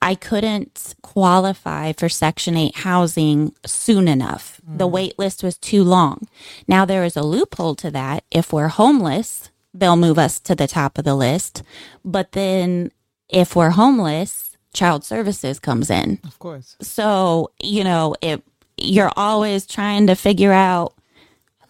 [0.00, 4.60] I couldn't qualify for Section 8 housing soon enough.
[4.66, 4.92] The mm.
[4.92, 6.28] wait list was too long.
[6.68, 8.24] Now, there is a loophole to that.
[8.30, 11.62] If we're homeless, they'll move us to the top of the list.
[12.04, 12.92] But then
[13.28, 16.20] if we're homeless, child services comes in.
[16.24, 16.76] Of course.
[16.80, 18.42] So, you know, it
[18.80, 20.94] you're always trying to figure out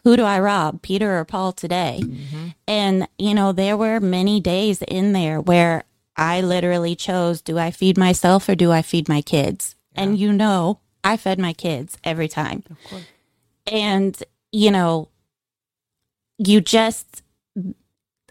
[0.08, 2.00] who do I rob, Peter or Paul today?
[2.02, 2.46] Mm-hmm.
[2.66, 5.84] And, you know, there were many days in there where
[6.16, 9.76] I literally chose do I feed myself or do I feed my kids?
[9.94, 12.64] And you know, I fed my kids every time.
[12.90, 13.02] Of.
[13.70, 15.10] And, you know,
[16.38, 17.22] you just,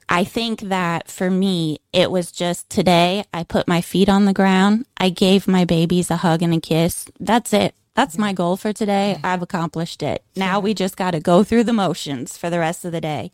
[0.10, 4.34] I think that for me, it was just today I put my feet on the
[4.34, 4.88] ground.
[4.98, 7.06] I gave my babies a hug and a kiss.
[7.20, 7.76] That's it.
[7.98, 9.20] That's my goal for today.
[9.24, 10.24] I've accomplished it.
[10.36, 13.32] Now we just got to go through the motions for the rest of the day.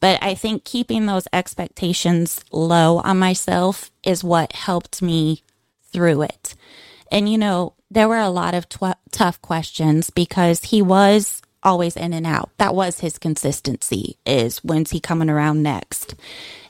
[0.00, 5.42] But I think keeping those expectations low on myself is what helped me
[5.94, 6.54] through it.
[7.10, 11.96] And, you know, there were a lot of tw- tough questions because he was always
[11.96, 12.50] in and out.
[12.58, 16.16] That was his consistency is when's he coming around next?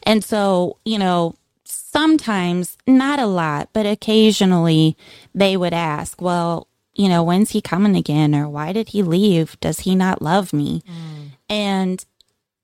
[0.05, 4.97] And so, you know, sometimes, not a lot, but occasionally
[5.35, 8.35] they would ask, well, you know, when's he coming again?
[8.35, 9.59] Or why did he leave?
[9.61, 10.83] Does he not love me?
[10.87, 11.31] Mm.
[11.49, 12.05] And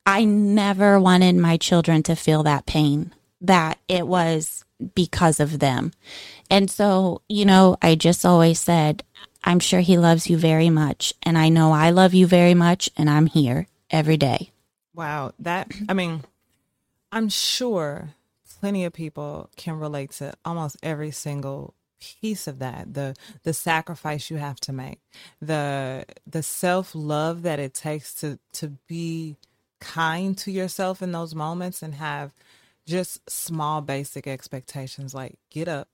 [0.07, 4.65] I never wanted my children to feel that pain, that it was
[4.95, 5.93] because of them.
[6.51, 9.03] And so, you know, I just always said,
[9.45, 11.13] I'm sure he loves you very much.
[11.23, 12.89] And I know I love you very much.
[12.97, 14.51] And I'm here every day.
[14.95, 15.33] Wow.
[15.39, 16.23] That, I mean,
[17.13, 18.15] I'm sure
[18.61, 24.31] plenty of people can relate to almost every single piece of that the the sacrifice
[24.31, 25.01] you have to make
[25.41, 29.37] the the self-love that it takes to to be
[29.81, 32.33] kind to yourself in those moments and have
[32.87, 35.89] just small basic expectations like get up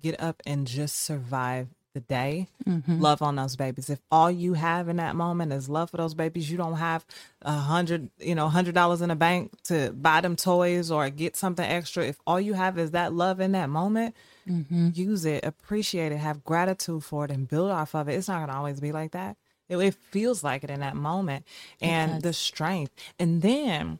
[0.00, 3.00] get up and just survive the day, mm-hmm.
[3.00, 3.90] love on those babies.
[3.90, 7.04] If all you have in that moment is love for those babies, you don't have
[7.42, 11.36] a hundred, you know, hundred dollars in the bank to buy them toys or get
[11.36, 12.04] something extra.
[12.04, 14.14] If all you have is that love in that moment,
[14.48, 14.90] mm-hmm.
[14.94, 18.14] use it, appreciate it, have gratitude for it, and build off of it.
[18.14, 19.36] It's not going to always be like that.
[19.68, 21.46] It, it, feels like it in that moment,
[21.80, 23.98] and the strength, and then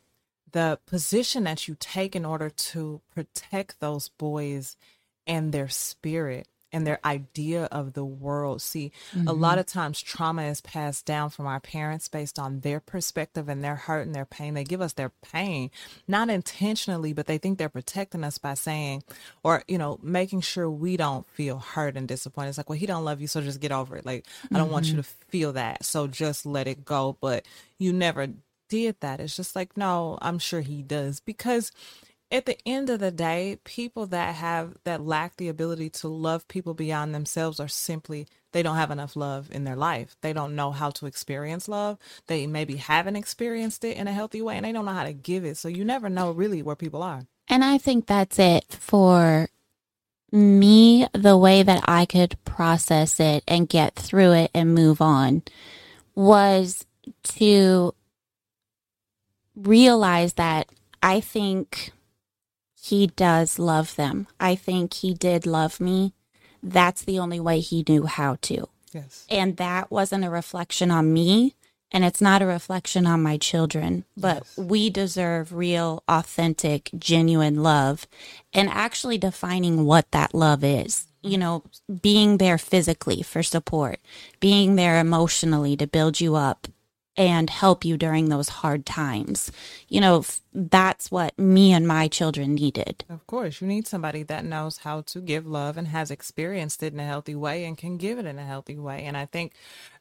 [0.53, 4.77] the position that you take in order to protect those boys
[5.27, 8.63] and their spirit and their idea of the world.
[8.63, 9.29] See, mm-hmm.
[9.29, 9.61] a lot mm-hmm.
[9.61, 13.77] of times trauma is passed down from our parents based on their perspective and their
[13.77, 14.55] hurt and their pain.
[14.55, 15.71] They give us their pain,
[16.07, 19.03] not intentionally, but they think they're protecting us by saying,
[19.43, 22.51] or, you know, making sure we don't feel hurt and disappointed.
[22.51, 24.07] It's like, well, he don't love you, so just get over it.
[24.07, 24.73] Like, I don't mm-hmm.
[24.73, 25.03] want you mm-hmm.
[25.03, 25.85] to feel that.
[25.85, 27.17] So just let it go.
[27.21, 27.47] But
[27.79, 28.29] you never
[28.69, 29.21] did that.
[29.21, 31.73] It's just like, no, I'm sure he does because
[32.31, 36.47] at the end of the day, people that have that lack the ability to love
[36.49, 40.17] people beyond themselves are simply they don't have enough love in their life.
[40.21, 41.99] They don't know how to experience love.
[42.27, 45.13] They maybe haven't experienced it in a healthy way and they don't know how to
[45.13, 45.57] give it.
[45.57, 47.27] So you never know really where people are.
[47.49, 49.49] And I think that's it for
[50.31, 55.43] me the way that I could process it and get through it and move on
[56.15, 56.85] was
[57.23, 57.95] to
[59.57, 60.69] realize that
[61.03, 61.93] I think
[62.81, 64.27] he does love them.
[64.41, 66.15] I think he did love me.
[66.63, 68.69] That's the only way he knew how to.
[68.93, 69.27] Yes.
[69.31, 71.55] And that wasn't a reflection on me
[71.91, 74.57] and it's not a reflection on my children, but yes.
[74.59, 78.07] we deserve real, authentic, genuine love
[78.53, 81.07] and actually defining what that love is.
[81.23, 81.65] You know,
[82.03, 83.99] being there physically for support,
[84.39, 86.69] being there emotionally to build you up,
[87.19, 89.51] and help you during those hard times.
[89.89, 93.05] You know, that's what me and my children needed.
[93.11, 96.93] Of course, you need somebody that knows how to give love and has experienced it
[96.95, 99.03] in a healthy way and can give it in a healthy way.
[99.05, 99.53] And I think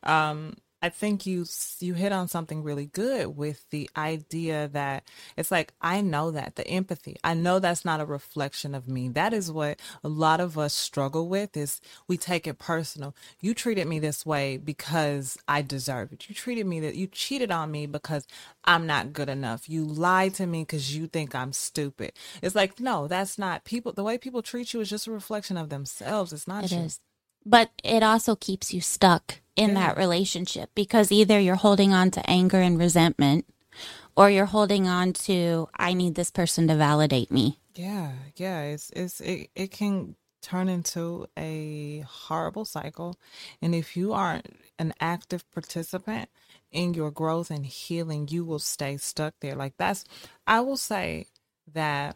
[0.03, 1.45] um, I think you
[1.79, 6.55] you hit on something really good with the idea that it's like I know that
[6.55, 7.17] the empathy.
[7.23, 9.09] I know that's not a reflection of me.
[9.09, 13.15] That is what a lot of us struggle with is we take it personal.
[13.41, 16.29] You treated me this way because I deserve it.
[16.29, 18.27] You treated me that you cheated on me because
[18.63, 19.67] I'm not good enough.
[19.67, 22.13] You lied to me cuz you think I'm stupid.
[22.43, 25.57] It's like no, that's not people the way people treat you is just a reflection
[25.57, 26.33] of themselves.
[26.33, 26.77] It's not It you.
[26.83, 26.99] is.
[27.45, 29.75] But it also keeps you stuck in yeah.
[29.75, 33.45] that relationship because either you're holding on to anger and resentment
[34.15, 37.59] or you're holding on to I need this person to validate me.
[37.75, 43.17] Yeah, yeah, it's it's it, it can turn into a horrible cycle
[43.61, 44.45] and if you aren't
[44.79, 46.29] an active participant
[46.71, 49.55] in your growth and healing, you will stay stuck there.
[49.55, 50.05] Like that's
[50.45, 51.27] I will say
[51.73, 52.15] that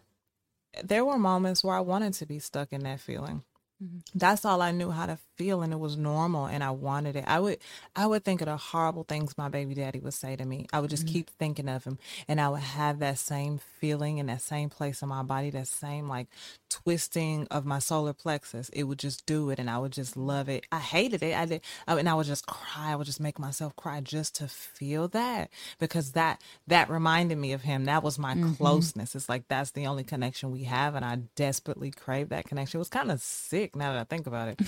[0.84, 3.44] there were moments where I wanted to be stuck in that feeling.
[3.84, 3.98] Mm-hmm.
[4.16, 7.24] That's all I knew how to feel and it was normal and I wanted it.
[7.26, 7.58] I would
[7.96, 10.68] I would think of the horrible things my baby daddy would say to me.
[10.72, 11.14] I would just mm-hmm.
[11.14, 15.02] keep thinking of him and I would have that same feeling in that same place
[15.02, 16.28] in my body, that same like
[16.70, 18.70] twisting of my solar plexus.
[18.70, 20.68] It would just do it and I would just love it.
[20.72, 21.36] I hated it.
[21.36, 22.92] I did I, and I would just cry.
[22.92, 25.50] I would just make myself cry just to feel that
[25.80, 27.86] because that that reminded me of him.
[27.86, 28.54] That was my mm-hmm.
[28.54, 29.16] closeness.
[29.16, 32.78] It's like that's the only connection we have and I desperately crave that connection.
[32.78, 34.60] It was kind of sick now that I think about it.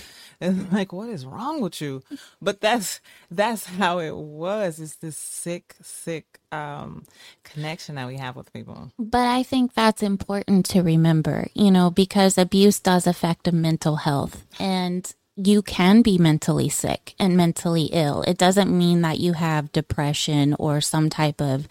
[0.72, 2.04] like, what is wrong with you?
[2.42, 4.80] But that's that's how it was.
[4.80, 7.06] It's this sick, sick um,
[7.44, 8.92] connection that we have with people.
[8.98, 13.98] But I think that's important to remember, you know, because abuse does affect a mental
[13.98, 18.22] health and you can be mentally sick and mentally ill.
[18.24, 21.68] It doesn't mean that you have depression or some type of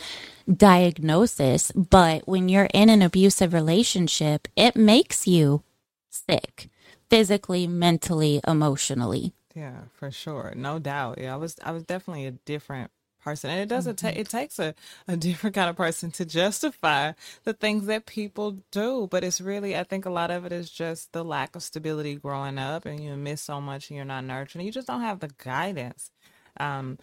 [0.52, 5.62] diagnosis, but when you're in an abusive relationship, it makes you
[6.11, 6.68] sick
[7.12, 9.34] physically, mentally, emotionally.
[9.55, 10.55] Yeah, for sure.
[10.57, 11.18] No doubt.
[11.18, 12.91] Yeah, I was I was definitely a different
[13.22, 13.51] person.
[13.51, 14.74] And it doesn't take it takes a,
[15.07, 17.12] a different kind of person to justify
[17.45, 19.09] the things that people do.
[19.11, 22.16] But it's really I think a lot of it is just the lack of stability
[22.16, 24.64] growing up and you miss so much and you're not nurturing.
[24.64, 26.11] You just don't have the guidance.
[26.59, 26.99] Um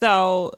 [0.00, 0.54] so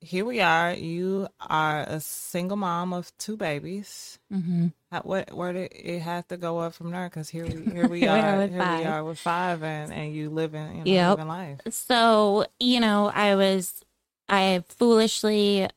[0.00, 0.72] here we are.
[0.72, 4.18] You are a single mom of two babies.
[4.32, 4.68] Mm-hmm.
[4.92, 7.08] How, what where did it have to go up from there?
[7.10, 8.44] Because here we here we are.
[8.48, 11.08] here we are with five, and and you living you know Yep.
[11.08, 11.60] living life.
[11.70, 13.82] So, you know, I was
[14.28, 15.68] I foolishly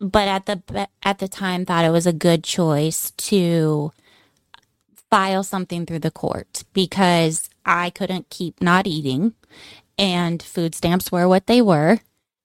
[0.00, 3.92] but at the at the time thought it was a good choice to
[5.10, 9.34] file something through the court because I couldn't keep not eating
[9.98, 12.00] and food stamps were what they were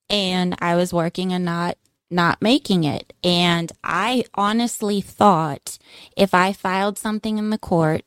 [0.10, 1.78] and I was working and not
[2.10, 5.78] not making it and I honestly thought
[6.16, 8.04] if I filed something in the court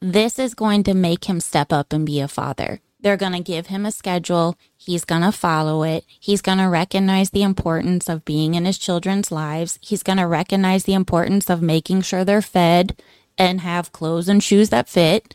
[0.00, 2.80] this is going to make him step up and be a father.
[3.00, 4.56] They're going to give him a schedule.
[4.76, 6.04] He's going to follow it.
[6.18, 9.78] He's going to recognize the importance of being in his children's lives.
[9.80, 13.00] He's going to recognize the importance of making sure they're fed
[13.38, 15.34] and have clothes and shoes that fit,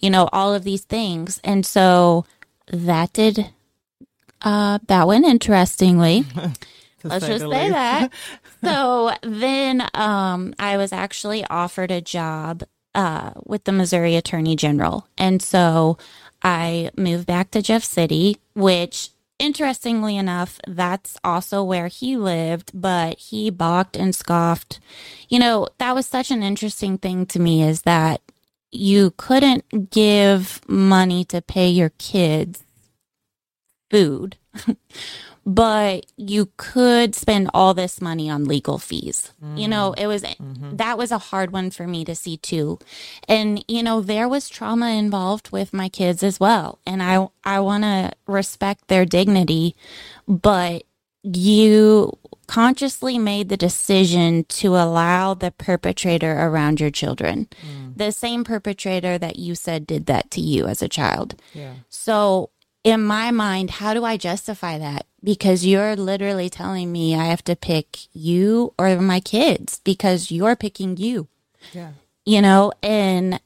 [0.00, 1.40] you know, all of these things.
[1.44, 2.24] And so
[2.68, 3.50] that did,
[4.42, 6.24] uh, that went interestingly.
[7.04, 8.12] to Let's say just say that.
[8.64, 15.06] so then um, I was actually offered a job uh, with the Missouri Attorney General.
[15.18, 15.98] And so
[16.42, 23.18] I moved back to Jeff City, which interestingly enough, that's also where he lived, but
[23.18, 24.80] he balked and scoffed.
[25.28, 28.20] You know, that was such an interesting thing to me is that
[28.70, 32.64] you couldn't give money to pay your kids
[33.90, 34.36] food,
[35.46, 39.30] but you could spend all this money on legal fees.
[39.56, 40.78] You know, it was Mhm.
[40.78, 42.78] that was a hard one for me to see too.
[43.28, 47.60] And you know, there was trauma involved with my kids as well, and I I
[47.60, 49.76] want to respect their dignity,
[50.26, 50.82] but
[51.22, 52.12] you
[52.46, 57.48] consciously made the decision to allow the perpetrator around your children.
[57.66, 61.36] Mm, The same perpetrator that you said did that to you as a child.
[61.54, 61.74] yeah.
[61.88, 62.50] So,
[62.84, 65.06] in my mind, how do I justify that?
[65.22, 70.54] Because you're literally telling me I have to pick you or my kids because you're
[70.56, 71.28] picking you,
[71.72, 71.92] Yeah.
[72.26, 73.40] you know, and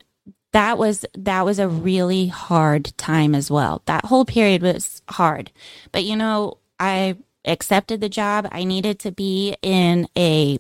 [0.53, 3.82] that was that was a really hard time as well.
[3.86, 5.53] That whole period was hard.
[5.93, 8.49] But you know, I accepted the job.
[8.51, 10.59] I needed to be in a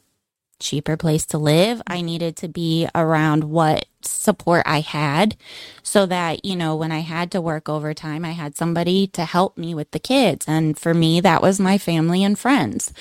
[0.58, 1.80] cheaper place to live.
[1.86, 5.36] I needed to be around what support I had
[5.82, 9.56] so that, you know, when I had to work overtime, I had somebody to help
[9.58, 10.46] me with the kids.
[10.48, 12.92] And for me, that was my family and friends.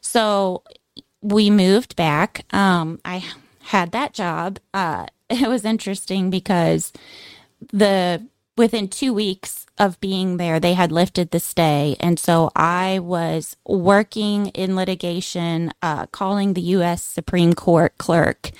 [0.00, 0.62] So
[1.22, 2.44] we moved back.
[2.54, 3.24] Um, I
[3.62, 4.58] had that job.
[4.72, 6.92] Uh, it was interesting because
[7.72, 11.96] the within two weeks of being there, they had lifted the stay.
[12.00, 17.02] And so I was working in litigation, uh, calling the U.S.
[17.02, 18.52] Supreme Court clerk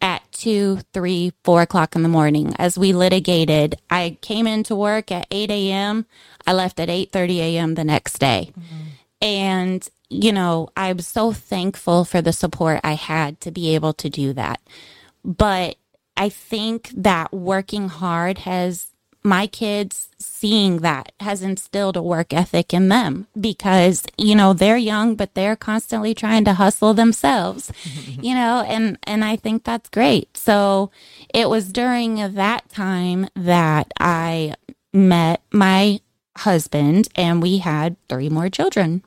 [0.00, 3.76] at two, three, four o'clock in the morning as we litigated.
[3.90, 6.06] I came into work at 8 a.m.
[6.46, 7.74] I left at 8.30 a.m.
[7.74, 8.52] the next day.
[9.20, 14.10] And, you know, I'm so thankful for the support I had to be able to
[14.10, 14.60] do that.
[15.24, 15.76] But
[16.16, 18.88] I think that working hard has
[19.22, 24.76] my kids seeing that has instilled a work ethic in them because you know they're
[24.76, 27.72] young but they're constantly trying to hustle themselves
[28.20, 30.90] you know and and I think that's great so
[31.32, 34.54] it was during that time that I
[34.92, 36.00] met my
[36.38, 39.02] husband and we had three more children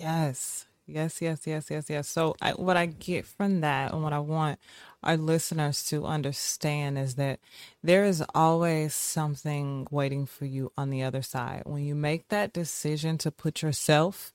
[0.00, 0.66] Yes.
[0.86, 2.08] Yes, yes, yes, yes, yes.
[2.08, 4.58] So I, what I get from that and what I want
[5.02, 7.40] our listeners to understand is that
[7.82, 11.62] there is always something waiting for you on the other side.
[11.64, 14.32] When you make that decision to put yourself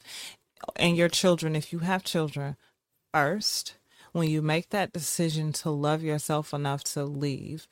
[0.75, 2.57] and your children, if you have children,
[3.13, 3.75] first,
[4.11, 7.67] when you make that decision to love yourself enough to leave,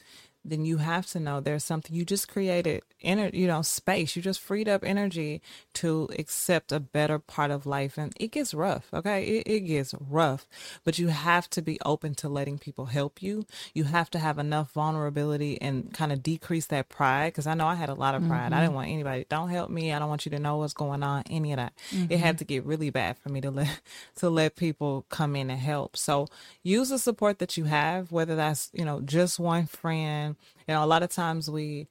[0.45, 4.15] then you have to know there's something you just created inner you know space.
[4.15, 5.41] You just freed up energy
[5.75, 7.97] to accept a better part of life.
[7.97, 9.23] And it gets rough okay?
[9.23, 10.47] It, it gets rough.
[10.83, 13.45] But you have to be open to letting people help you.
[13.73, 17.67] You have to have enough vulnerability and kind of decrease that pride because i know
[17.67, 18.53] i had a lot of pride.
[18.53, 18.75] I didn't mm-hmm.
[18.75, 19.91] want anybody don't help me.
[19.91, 21.73] I don't want you to know what's going on any of that.
[21.91, 22.37] It had mm-hmm.
[22.37, 23.81] to get really bad for me to let
[24.17, 25.97] to let people come in and help.
[25.97, 26.27] So
[26.61, 30.32] use the support that you have whether that's you know just one friend
[30.67, 31.88] you know a lot of times we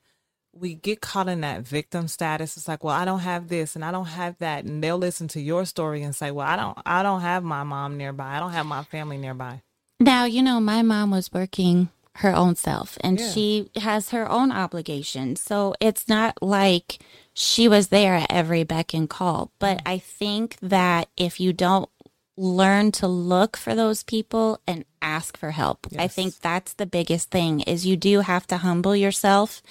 [0.55, 3.84] we get caught in that victim status it's like well i don't have this and
[3.84, 6.76] i don't have that and they'll listen to your story and say well i don't
[6.84, 9.61] i don't have my mom nearby i don't have my family nearby
[10.01, 13.30] Now, you know, my mom was working her own self and Yeah.
[13.32, 15.40] she has her own obligations.
[15.40, 16.99] So it's not like
[17.32, 19.51] she was there at every beck and call.
[19.61, 19.82] But mm.
[19.86, 21.88] I think that if you don't
[22.37, 27.30] learn to look for those people and ask for help, I think that's the biggest
[27.30, 29.62] thing is you do have to humble yourself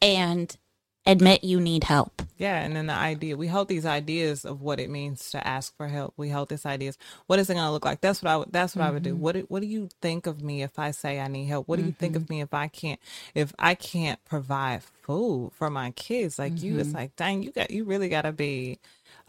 [0.00, 0.56] and
[1.04, 2.22] admit you need help.
[2.38, 5.76] Yeah, and then the idea we hold these ideas of what it means to ask
[5.76, 6.14] for help.
[6.16, 6.96] We hold this ideas.
[7.26, 8.00] What is it going to look like?
[8.00, 8.52] That's what I would.
[8.52, 8.90] That's what mm-hmm.
[8.90, 9.14] I would do.
[9.14, 9.22] Mm-hmm.
[9.22, 11.68] What do, What do you think of me if I say I need help?
[11.68, 11.98] What do you mm-hmm.
[11.98, 12.34] think of mm-hmm.
[12.34, 13.00] me if I can't
[13.34, 16.38] if I can't provide food for my kids?
[16.38, 16.66] Like mm-hmm.
[16.66, 16.98] you, it's mm-hmm.
[16.98, 18.78] like dang, you got you really got to be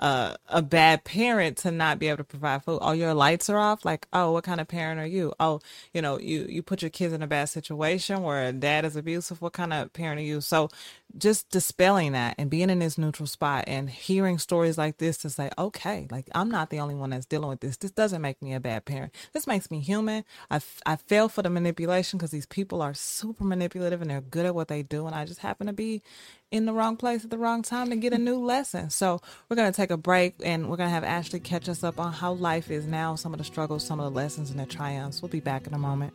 [0.03, 2.79] a bad parent to not be able to provide food.
[2.81, 3.85] Oh, your lights are off.
[3.85, 5.33] Like, oh, what kind of parent are you?
[5.39, 5.61] Oh,
[5.93, 8.97] you know, you you put your kids in a bad situation where a dad is
[8.97, 9.41] abusive.
[9.41, 10.41] What kind of parent are you?
[10.41, 10.69] So,
[11.17, 15.29] just dispelling that and being in this neutral spot and hearing stories like this to
[15.29, 17.77] say, okay, like I'm not the only one that's dealing with this.
[17.77, 19.13] This doesn't make me a bad parent.
[19.31, 20.25] This makes me human.
[20.51, 24.45] I I fell for the manipulation because these people are super manipulative and they're good
[24.45, 26.01] at what they do, and I just happen to be
[26.53, 28.87] in the wrong place at the wrong time to get a new lesson.
[28.91, 31.99] So we're to take a break and we're going to have Ashley catch us up
[31.99, 34.65] on how life is now, some of the struggles, some of the lessons, and the
[34.65, 35.21] triumphs.
[35.21, 36.13] We'll be back in a moment.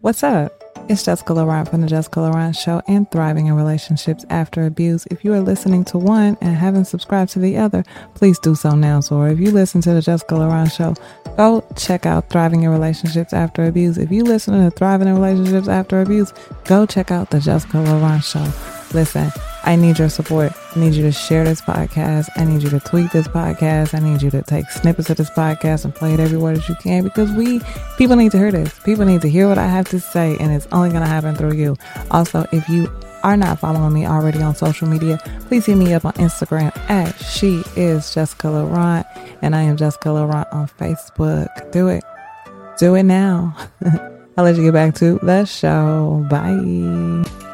[0.00, 0.62] What's up?
[0.88, 5.06] It's Jessica Laurent from the Jessica Laurent Show and Thriving in Relationships After Abuse.
[5.12, 8.74] If you are listening to one and haven't subscribed to the other, please do so
[8.74, 8.98] now.
[8.98, 10.96] So, if you listen to the Jessica Laurent Show,
[11.36, 13.96] go check out Thriving in Relationships After Abuse.
[13.96, 16.32] If you listen to Thriving in Relationships After Abuse,
[16.64, 18.52] go check out the Jessica Laurent Show.
[18.92, 19.30] Listen,
[19.64, 20.52] I need your support.
[20.74, 22.28] I need you to share this podcast.
[22.36, 23.94] I need you to tweet this podcast.
[23.94, 26.74] I need you to take snippets of this podcast and play it everywhere that you
[26.76, 27.60] can because we,
[27.96, 28.78] people need to hear this.
[28.80, 31.34] People need to hear what I have to say, and it's only going to happen
[31.34, 31.76] through you.
[32.10, 32.90] Also, if you
[33.22, 37.12] are not following me already on social media, please hit me up on Instagram at
[37.22, 39.06] she is Jessica Laurent,
[39.42, 41.70] and I am Jessica Laurent on Facebook.
[41.70, 42.04] Do it.
[42.78, 43.56] Do it now.
[44.36, 46.26] I'll let you get back to the show.
[46.30, 47.51] Bye.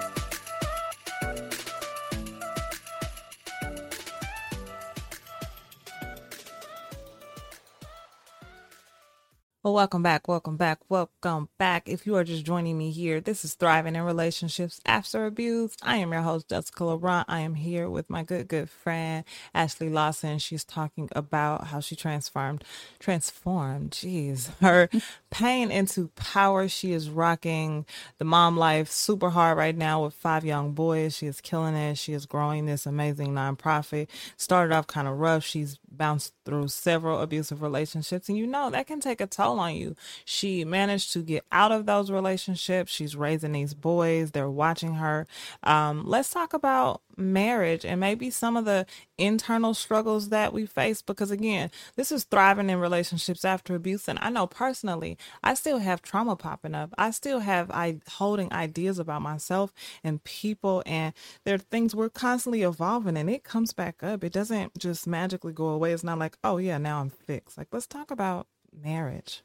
[9.68, 11.90] Well, welcome back, welcome back, welcome back.
[11.90, 15.76] If you are just joining me here, this is Thriving in Relationships After Abuse.
[15.82, 17.26] I am your host, Jessica Laurent.
[17.28, 20.38] I am here with my good, good friend, Ashley Lawson.
[20.38, 22.64] She's talking about how she transformed,
[22.98, 24.88] transformed, jeez, her
[25.30, 26.66] pain into power.
[26.66, 27.84] She is rocking
[28.16, 31.14] the mom life super hard right now with five young boys.
[31.14, 31.98] She is killing it.
[31.98, 34.08] She is growing this amazing nonprofit.
[34.38, 35.44] Started off kind of rough.
[35.44, 39.74] She's bounced through several abusive relationships, and you know that can take a toll on
[39.74, 39.96] you.
[40.24, 42.92] She managed to get out of those relationships.
[42.92, 45.26] She's raising these boys, they're watching her.
[45.62, 48.86] Um, let's talk about marriage and maybe some of the
[49.18, 54.18] internal struggles that we face because again this is thriving in relationships after abuse and
[54.22, 56.94] i know personally i still have trauma popping up.
[56.96, 61.12] I still have i holding ideas about myself and people and
[61.44, 64.24] there are things we're constantly evolving and it comes back up.
[64.24, 65.92] It doesn't just magically go away.
[65.92, 67.58] It's not like oh yeah now i'm fixed.
[67.58, 69.42] Like let's talk about marriage.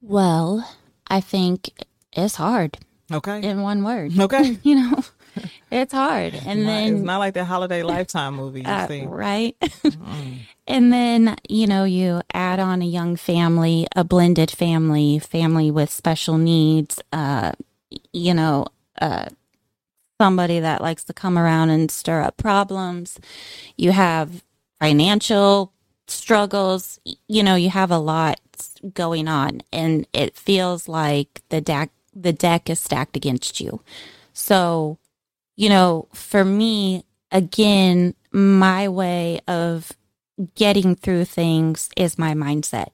[0.00, 0.68] Well
[1.06, 1.70] i think
[2.12, 2.78] it's hard
[3.12, 3.42] okay.
[3.42, 4.18] in one word.
[4.18, 4.58] Okay.
[4.62, 5.04] You know
[5.70, 6.34] it's hard.
[6.34, 9.04] And not, then it's not like the holiday lifetime movie you uh, see.
[9.04, 9.56] Right.
[10.06, 10.38] Mm.
[10.66, 15.90] and then, you know, you add on a young family, a blended family, family with
[15.90, 17.52] special needs, uh,
[18.12, 18.66] you know,
[19.00, 19.26] uh,
[20.20, 23.18] somebody that likes to come around and stir up problems.
[23.76, 24.44] You have
[24.80, 25.72] financial
[26.06, 26.98] struggles.
[27.28, 28.40] You know, you have a lot
[28.94, 33.82] going on and it feels like the deck the deck is stacked against you.
[34.32, 34.98] So
[35.56, 39.92] you know, for me, again, my way of
[40.54, 42.90] getting through things is my mindset.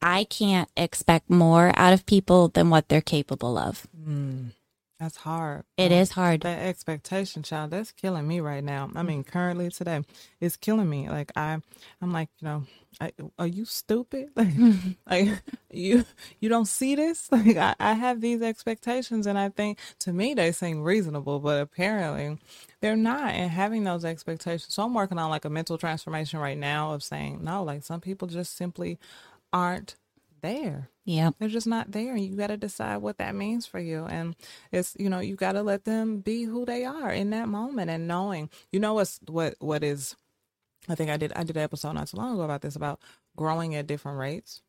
[0.00, 3.86] I can't expect more out of people than what they're capable of.
[3.98, 4.52] Mm.
[4.98, 5.64] That's hard.
[5.76, 6.40] It is hard.
[6.40, 8.90] That expectation, child, that's killing me right now.
[8.94, 9.06] I mm.
[9.06, 10.02] mean, currently today,
[10.40, 11.10] it's killing me.
[11.10, 11.58] Like I,
[12.00, 12.64] I'm like, you know,
[12.98, 14.30] I, are you stupid?
[14.36, 14.54] Like,
[15.10, 16.06] like you,
[16.40, 17.28] you don't see this?
[17.32, 21.60] Like I, I have these expectations, and I think to me they seem reasonable, but
[21.60, 22.38] apparently
[22.80, 23.34] they're not.
[23.34, 27.02] And having those expectations, so I'm working on like a mental transformation right now of
[27.02, 27.62] saying no.
[27.62, 28.98] Like some people just simply
[29.52, 29.96] aren't
[30.42, 30.90] there.
[31.04, 31.30] Yeah.
[31.38, 32.16] They're just not there.
[32.16, 34.04] You got to decide what that means for you.
[34.04, 34.34] And
[34.72, 37.90] it's, you know, you got to let them be who they are in that moment
[37.90, 40.16] and knowing, you know, what's, what, what is,
[40.88, 43.00] I think I did, I did an episode not too long ago about this, about
[43.36, 44.62] growing at different rates.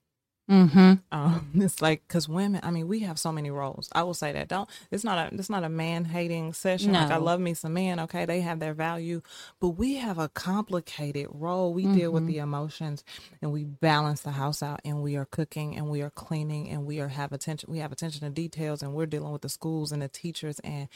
[0.49, 0.93] Mm-hmm.
[1.11, 3.89] Um, it's like because women, I mean, we have so many roles.
[3.93, 4.47] I will say that.
[4.47, 4.69] Don't.
[4.91, 5.35] It's not a.
[5.35, 6.93] It's not a man hating session.
[6.93, 7.01] No.
[7.01, 7.99] Like I love me some men.
[8.01, 9.21] Okay, they have their value,
[9.59, 11.73] but we have a complicated role.
[11.73, 11.97] We mm-hmm.
[11.97, 12.31] deal with mm-hmm.
[12.31, 13.03] the emotions,
[13.41, 16.85] and we balance the house out, and we are cooking, and we are cleaning, and
[16.85, 17.71] we are have attention.
[17.71, 20.87] We have attention to details, and we're dealing with the schools and the teachers, and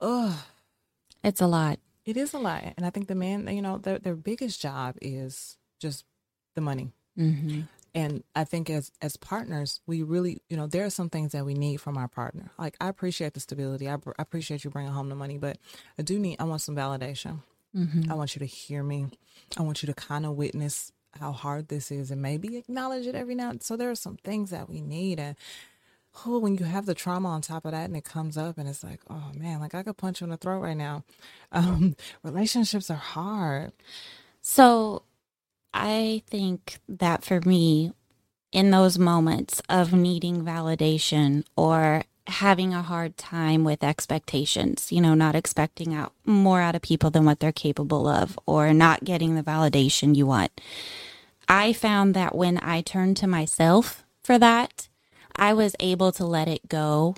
[0.00, 0.36] ugh,
[1.22, 1.78] it's a lot.
[2.04, 4.96] It is a lot, and I think the man, you know, their their biggest job
[5.00, 6.04] is just
[6.54, 6.92] the money.
[7.18, 7.62] Mm-hmm
[7.94, 11.46] and I think as as partners, we really, you know, there are some things that
[11.46, 12.50] we need from our partner.
[12.58, 13.88] Like I appreciate the stability.
[13.88, 15.58] I, I appreciate you bringing home the money, but
[15.98, 16.36] I do need.
[16.40, 17.40] I want some validation.
[17.74, 18.10] Mm-hmm.
[18.10, 19.06] I want you to hear me.
[19.56, 23.14] I want you to kind of witness how hard this is, and maybe acknowledge it
[23.14, 23.50] every now.
[23.50, 25.36] and So there are some things that we need, and
[26.26, 28.68] oh, when you have the trauma on top of that, and it comes up, and
[28.68, 31.04] it's like, oh man, like I could punch you in the throat right now.
[31.52, 33.70] Um, relationships are hard.
[34.42, 35.04] So
[35.74, 37.92] I think that for me,
[38.52, 45.14] in those moments of needing validation or having a hard time with expectations, you know,
[45.14, 49.34] not expecting out more out of people than what they're capable of or not getting
[49.34, 50.60] the validation you want.
[51.48, 54.88] I found that when I turned to myself for that,
[55.36, 57.16] I was able to let it go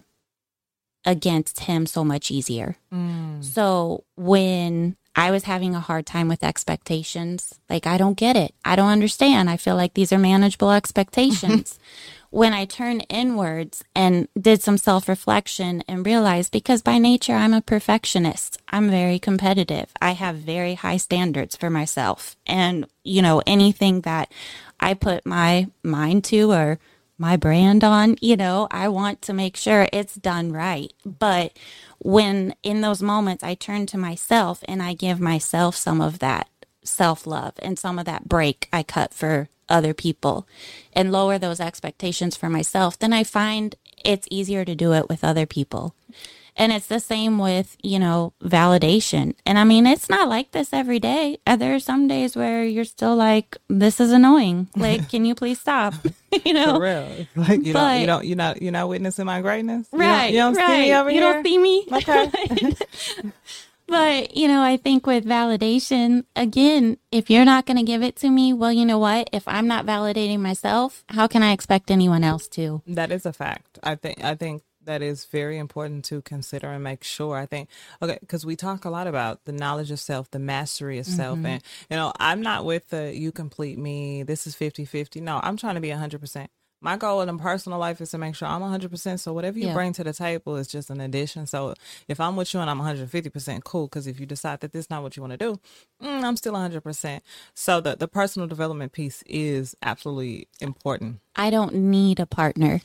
[1.04, 2.76] against him so much easier.
[2.92, 3.44] Mm.
[3.44, 7.58] So when I was having a hard time with expectations.
[7.70, 8.54] Like, I don't get it.
[8.66, 9.48] I don't understand.
[9.48, 11.78] I feel like these are manageable expectations.
[12.30, 17.54] when I turned inwards and did some self reflection and realized because by nature I'm
[17.54, 19.90] a perfectionist, I'm very competitive.
[20.02, 22.36] I have very high standards for myself.
[22.46, 24.30] And, you know, anything that
[24.78, 26.78] I put my mind to or
[27.18, 30.92] my brand on, you know, I want to make sure it's done right.
[31.04, 31.56] But
[31.98, 36.48] when in those moments I turn to myself and I give myself some of that
[36.84, 40.46] self love and some of that break I cut for other people
[40.92, 45.24] and lower those expectations for myself, then I find it's easier to do it with
[45.24, 45.94] other people.
[46.56, 49.34] And it's the same with, you know, validation.
[49.44, 51.38] And I mean, it's not like this every day.
[51.46, 54.68] Uh, there are some days where you're still like, this is annoying.
[54.86, 55.94] Like, can you please stop?
[56.44, 57.26] you know, For real.
[57.34, 59.88] Like you but, don't, you don't, you're not, you're not witnessing my greatness.
[59.90, 60.32] Right.
[60.32, 60.76] You don't, you don't right.
[60.76, 61.28] see me over you here.
[61.28, 61.86] You don't see me.
[61.92, 63.32] Okay.
[63.88, 68.16] but you know, I think with validation, again, if you're not going to give it
[68.16, 69.28] to me, well, you know what?
[69.32, 72.82] If I'm not validating myself, how can I expect anyone else to?
[72.86, 73.78] That is a fact.
[73.82, 74.22] I think.
[74.22, 77.36] I think that is very important to consider and make sure.
[77.36, 77.68] I think,
[78.00, 81.38] okay, because we talk a lot about the knowledge of self, the mastery of self.
[81.38, 81.46] Mm-hmm.
[81.46, 85.20] And, you know, I'm not with the you complete me, this is 50 50.
[85.20, 86.48] No, I'm trying to be 100%.
[86.80, 89.18] My goal in a personal life is to make sure I'm 100%.
[89.18, 89.74] So whatever you yeah.
[89.74, 91.46] bring to the table is just an addition.
[91.46, 91.74] So
[92.06, 93.86] if I'm with you and I'm 150%, cool.
[93.86, 95.58] Because if you decide that this is not what you want to do,
[96.02, 97.20] mm, I'm still 100%.
[97.54, 101.20] So the, the personal development piece is absolutely important.
[101.34, 102.82] I don't need a partner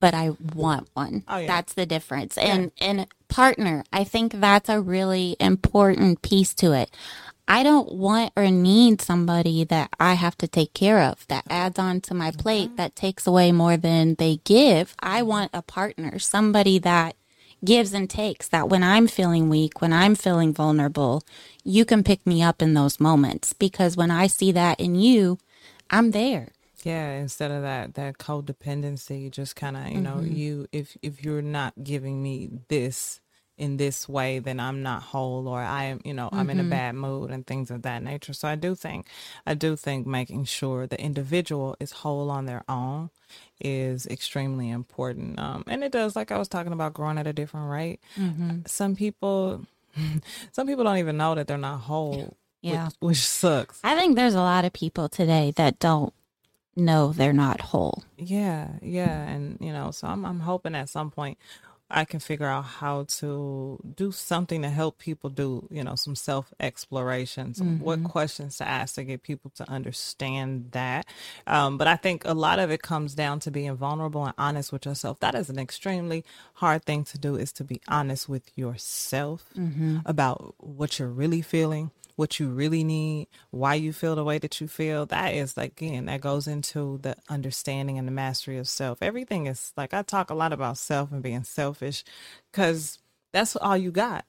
[0.00, 1.24] but I want one.
[1.28, 1.46] Oh, yeah.
[1.46, 2.36] That's the difference.
[2.36, 2.54] Yeah.
[2.54, 6.90] And and partner, I think that's a really important piece to it.
[7.46, 11.80] I don't want or need somebody that I have to take care of that adds
[11.80, 12.76] on to my plate mm-hmm.
[12.76, 14.94] that takes away more than they give.
[15.00, 17.16] I want a partner, somebody that
[17.64, 21.24] gives and takes that when I'm feeling weak, when I'm feeling vulnerable,
[21.64, 25.38] you can pick me up in those moments because when I see that in you,
[25.90, 26.48] I'm there.
[26.84, 30.02] Yeah, instead of that that codependency, just kind of you mm-hmm.
[30.02, 33.20] know you if if you're not giving me this
[33.58, 36.38] in this way, then I'm not whole, or I am you know mm-hmm.
[36.38, 36.70] I'm in a mm-hmm.
[36.70, 38.32] bad mood and things of that nature.
[38.32, 39.06] So I do think
[39.46, 43.10] I do think making sure the individual is whole on their own
[43.60, 45.38] is extremely important.
[45.38, 48.00] Um, and it does, like I was talking about, growing at a different rate.
[48.16, 48.60] Mm-hmm.
[48.66, 49.66] Some people.
[50.52, 52.36] Some people don't even know that they're not whole.
[52.62, 52.86] Yeah.
[52.86, 53.80] Which, which sucks.
[53.82, 56.14] I think there's a lot of people today that don't
[56.76, 58.04] know they're not whole.
[58.16, 61.38] Yeah, yeah, and you know, so I'm I'm hoping at some point
[61.90, 66.14] I can figure out how to do something to help people do, you know, some
[66.14, 67.80] self exploration, mm-hmm.
[67.80, 71.06] what questions to ask to get people to understand that.
[71.46, 74.72] Um, but I think a lot of it comes down to being vulnerable and honest
[74.72, 75.20] with yourself.
[75.20, 76.24] That is an extremely
[76.54, 79.98] hard thing to do is to be honest with yourself mm-hmm.
[80.04, 84.60] about what you're really feeling, what you really need, why you feel the way that
[84.60, 85.06] you feel.
[85.06, 88.98] That is like, again, that goes into the understanding and the mastery of self.
[89.02, 91.44] Everything is like I talk a lot about self and being
[91.80, 92.04] selfish
[92.50, 92.98] because
[93.32, 94.24] that's all you got.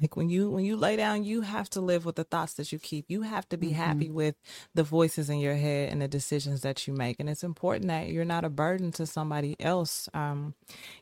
[0.00, 2.70] Like when you when you lay down, you have to live with the thoughts that
[2.70, 3.06] you keep.
[3.08, 3.76] You have to be mm-hmm.
[3.76, 4.34] happy with
[4.74, 7.18] the voices in your head and the decisions that you make.
[7.18, 10.06] And it's important that you're not a burden to somebody else.
[10.12, 10.52] Um,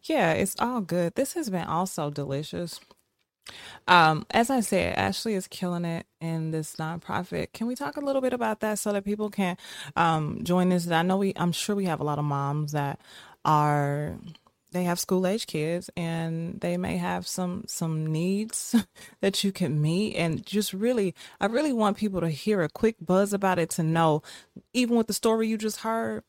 [0.05, 1.16] yeah, it's all good.
[1.16, 2.79] This has been also delicious.
[3.89, 7.53] Um, as I said, Ashley is killing it in this nonprofit.
[7.53, 9.57] Can we talk a little bit about that so that people can
[9.97, 10.89] um, join this?
[10.89, 13.01] I know we, I'm sure we have a lot of moms that
[13.45, 14.16] are
[14.75, 18.75] they have school age kids and they may have some some needs
[19.20, 22.97] that you can meet and just really I really want people to hear a quick
[23.01, 24.22] buzz about it to know
[24.72, 26.25] even with the story you just heard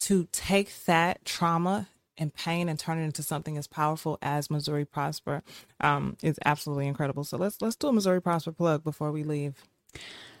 [0.00, 1.88] to take that trauma
[2.18, 5.42] and pain and turn it into something as powerful as Missouri Prosper
[5.80, 7.24] um, is absolutely incredible.
[7.24, 9.62] So let's let's do a Missouri Prosper plug before we leave.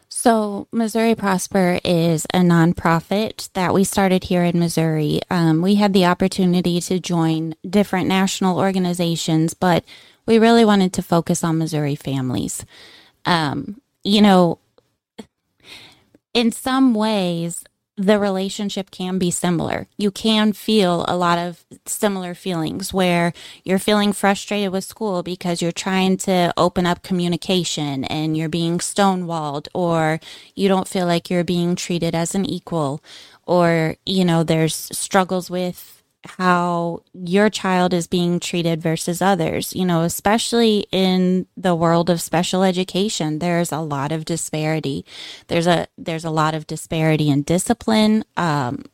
[0.08, 5.20] So, Missouri Prosper is a nonprofit that we started here in Missouri.
[5.30, 9.84] Um, we had the opportunity to join different national organizations, but
[10.24, 12.64] we really wanted to focus on Missouri families.
[13.24, 14.60] Um, you know,
[16.32, 17.64] in some ways,
[17.96, 19.86] the relationship can be similar.
[19.96, 23.32] You can feel a lot of similar feelings where
[23.64, 28.78] you're feeling frustrated with school because you're trying to open up communication and you're being
[28.78, 30.20] stonewalled, or
[30.54, 33.02] you don't feel like you're being treated as an equal,
[33.46, 39.74] or, you know, there's struggles with how your child is being treated versus others.
[39.74, 45.04] You know, especially in the world of special education, there's a lot of disparity.
[45.48, 48.84] There's a there's a lot of disparity in discipline, um,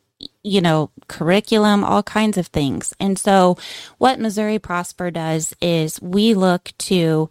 [0.43, 2.95] you know, curriculum, all kinds of things.
[3.01, 3.57] And so,
[3.99, 7.29] what Missouri Prosper does is we look to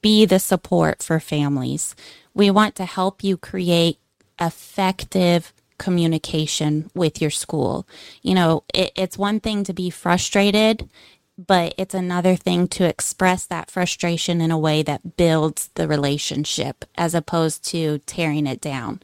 [0.00, 1.94] be the support for families.
[2.34, 3.98] We want to help you create
[4.40, 7.86] effective communication with your school.
[8.22, 10.88] You know, it, it's one thing to be frustrated,
[11.38, 16.84] but it's another thing to express that frustration in a way that builds the relationship
[16.96, 19.00] as opposed to tearing it down.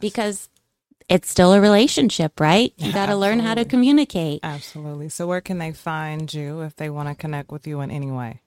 [0.00, 0.48] Because
[1.08, 2.72] it's still a relationship, right?
[2.78, 4.40] You got to learn how to communicate.
[4.42, 5.10] Absolutely.
[5.10, 8.10] So, where can they find you if they want to connect with you in any
[8.10, 8.40] way?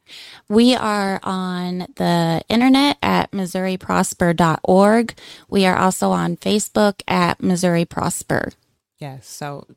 [0.49, 5.17] We are on the internet at MissouriProsper.org.
[5.49, 8.51] We are also on Facebook at Missouri Prosper.
[8.97, 9.27] Yes.
[9.27, 9.67] So,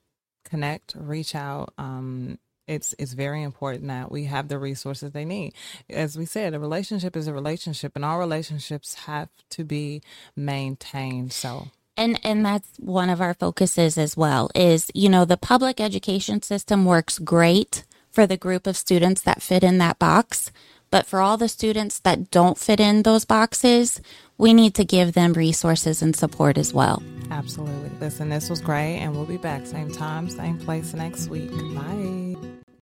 [0.44, 1.74] connect, reach out.
[1.76, 5.52] Um, it's it's very important that we have the resources they need.
[5.90, 10.02] As we said, a relationship is a relationship, and all relationships have to be
[10.36, 11.32] maintained.
[11.32, 11.68] So
[12.00, 16.42] and and that's one of our focuses as well is you know the public education
[16.42, 20.50] system works great for the group of students that fit in that box
[20.90, 24.00] but for all the students that don't fit in those boxes
[24.38, 27.02] we need to give them resources and support as well.
[27.30, 27.90] Absolutely.
[28.00, 31.50] Listen this was great and we'll be back same time same place next week.
[31.74, 32.59] Bye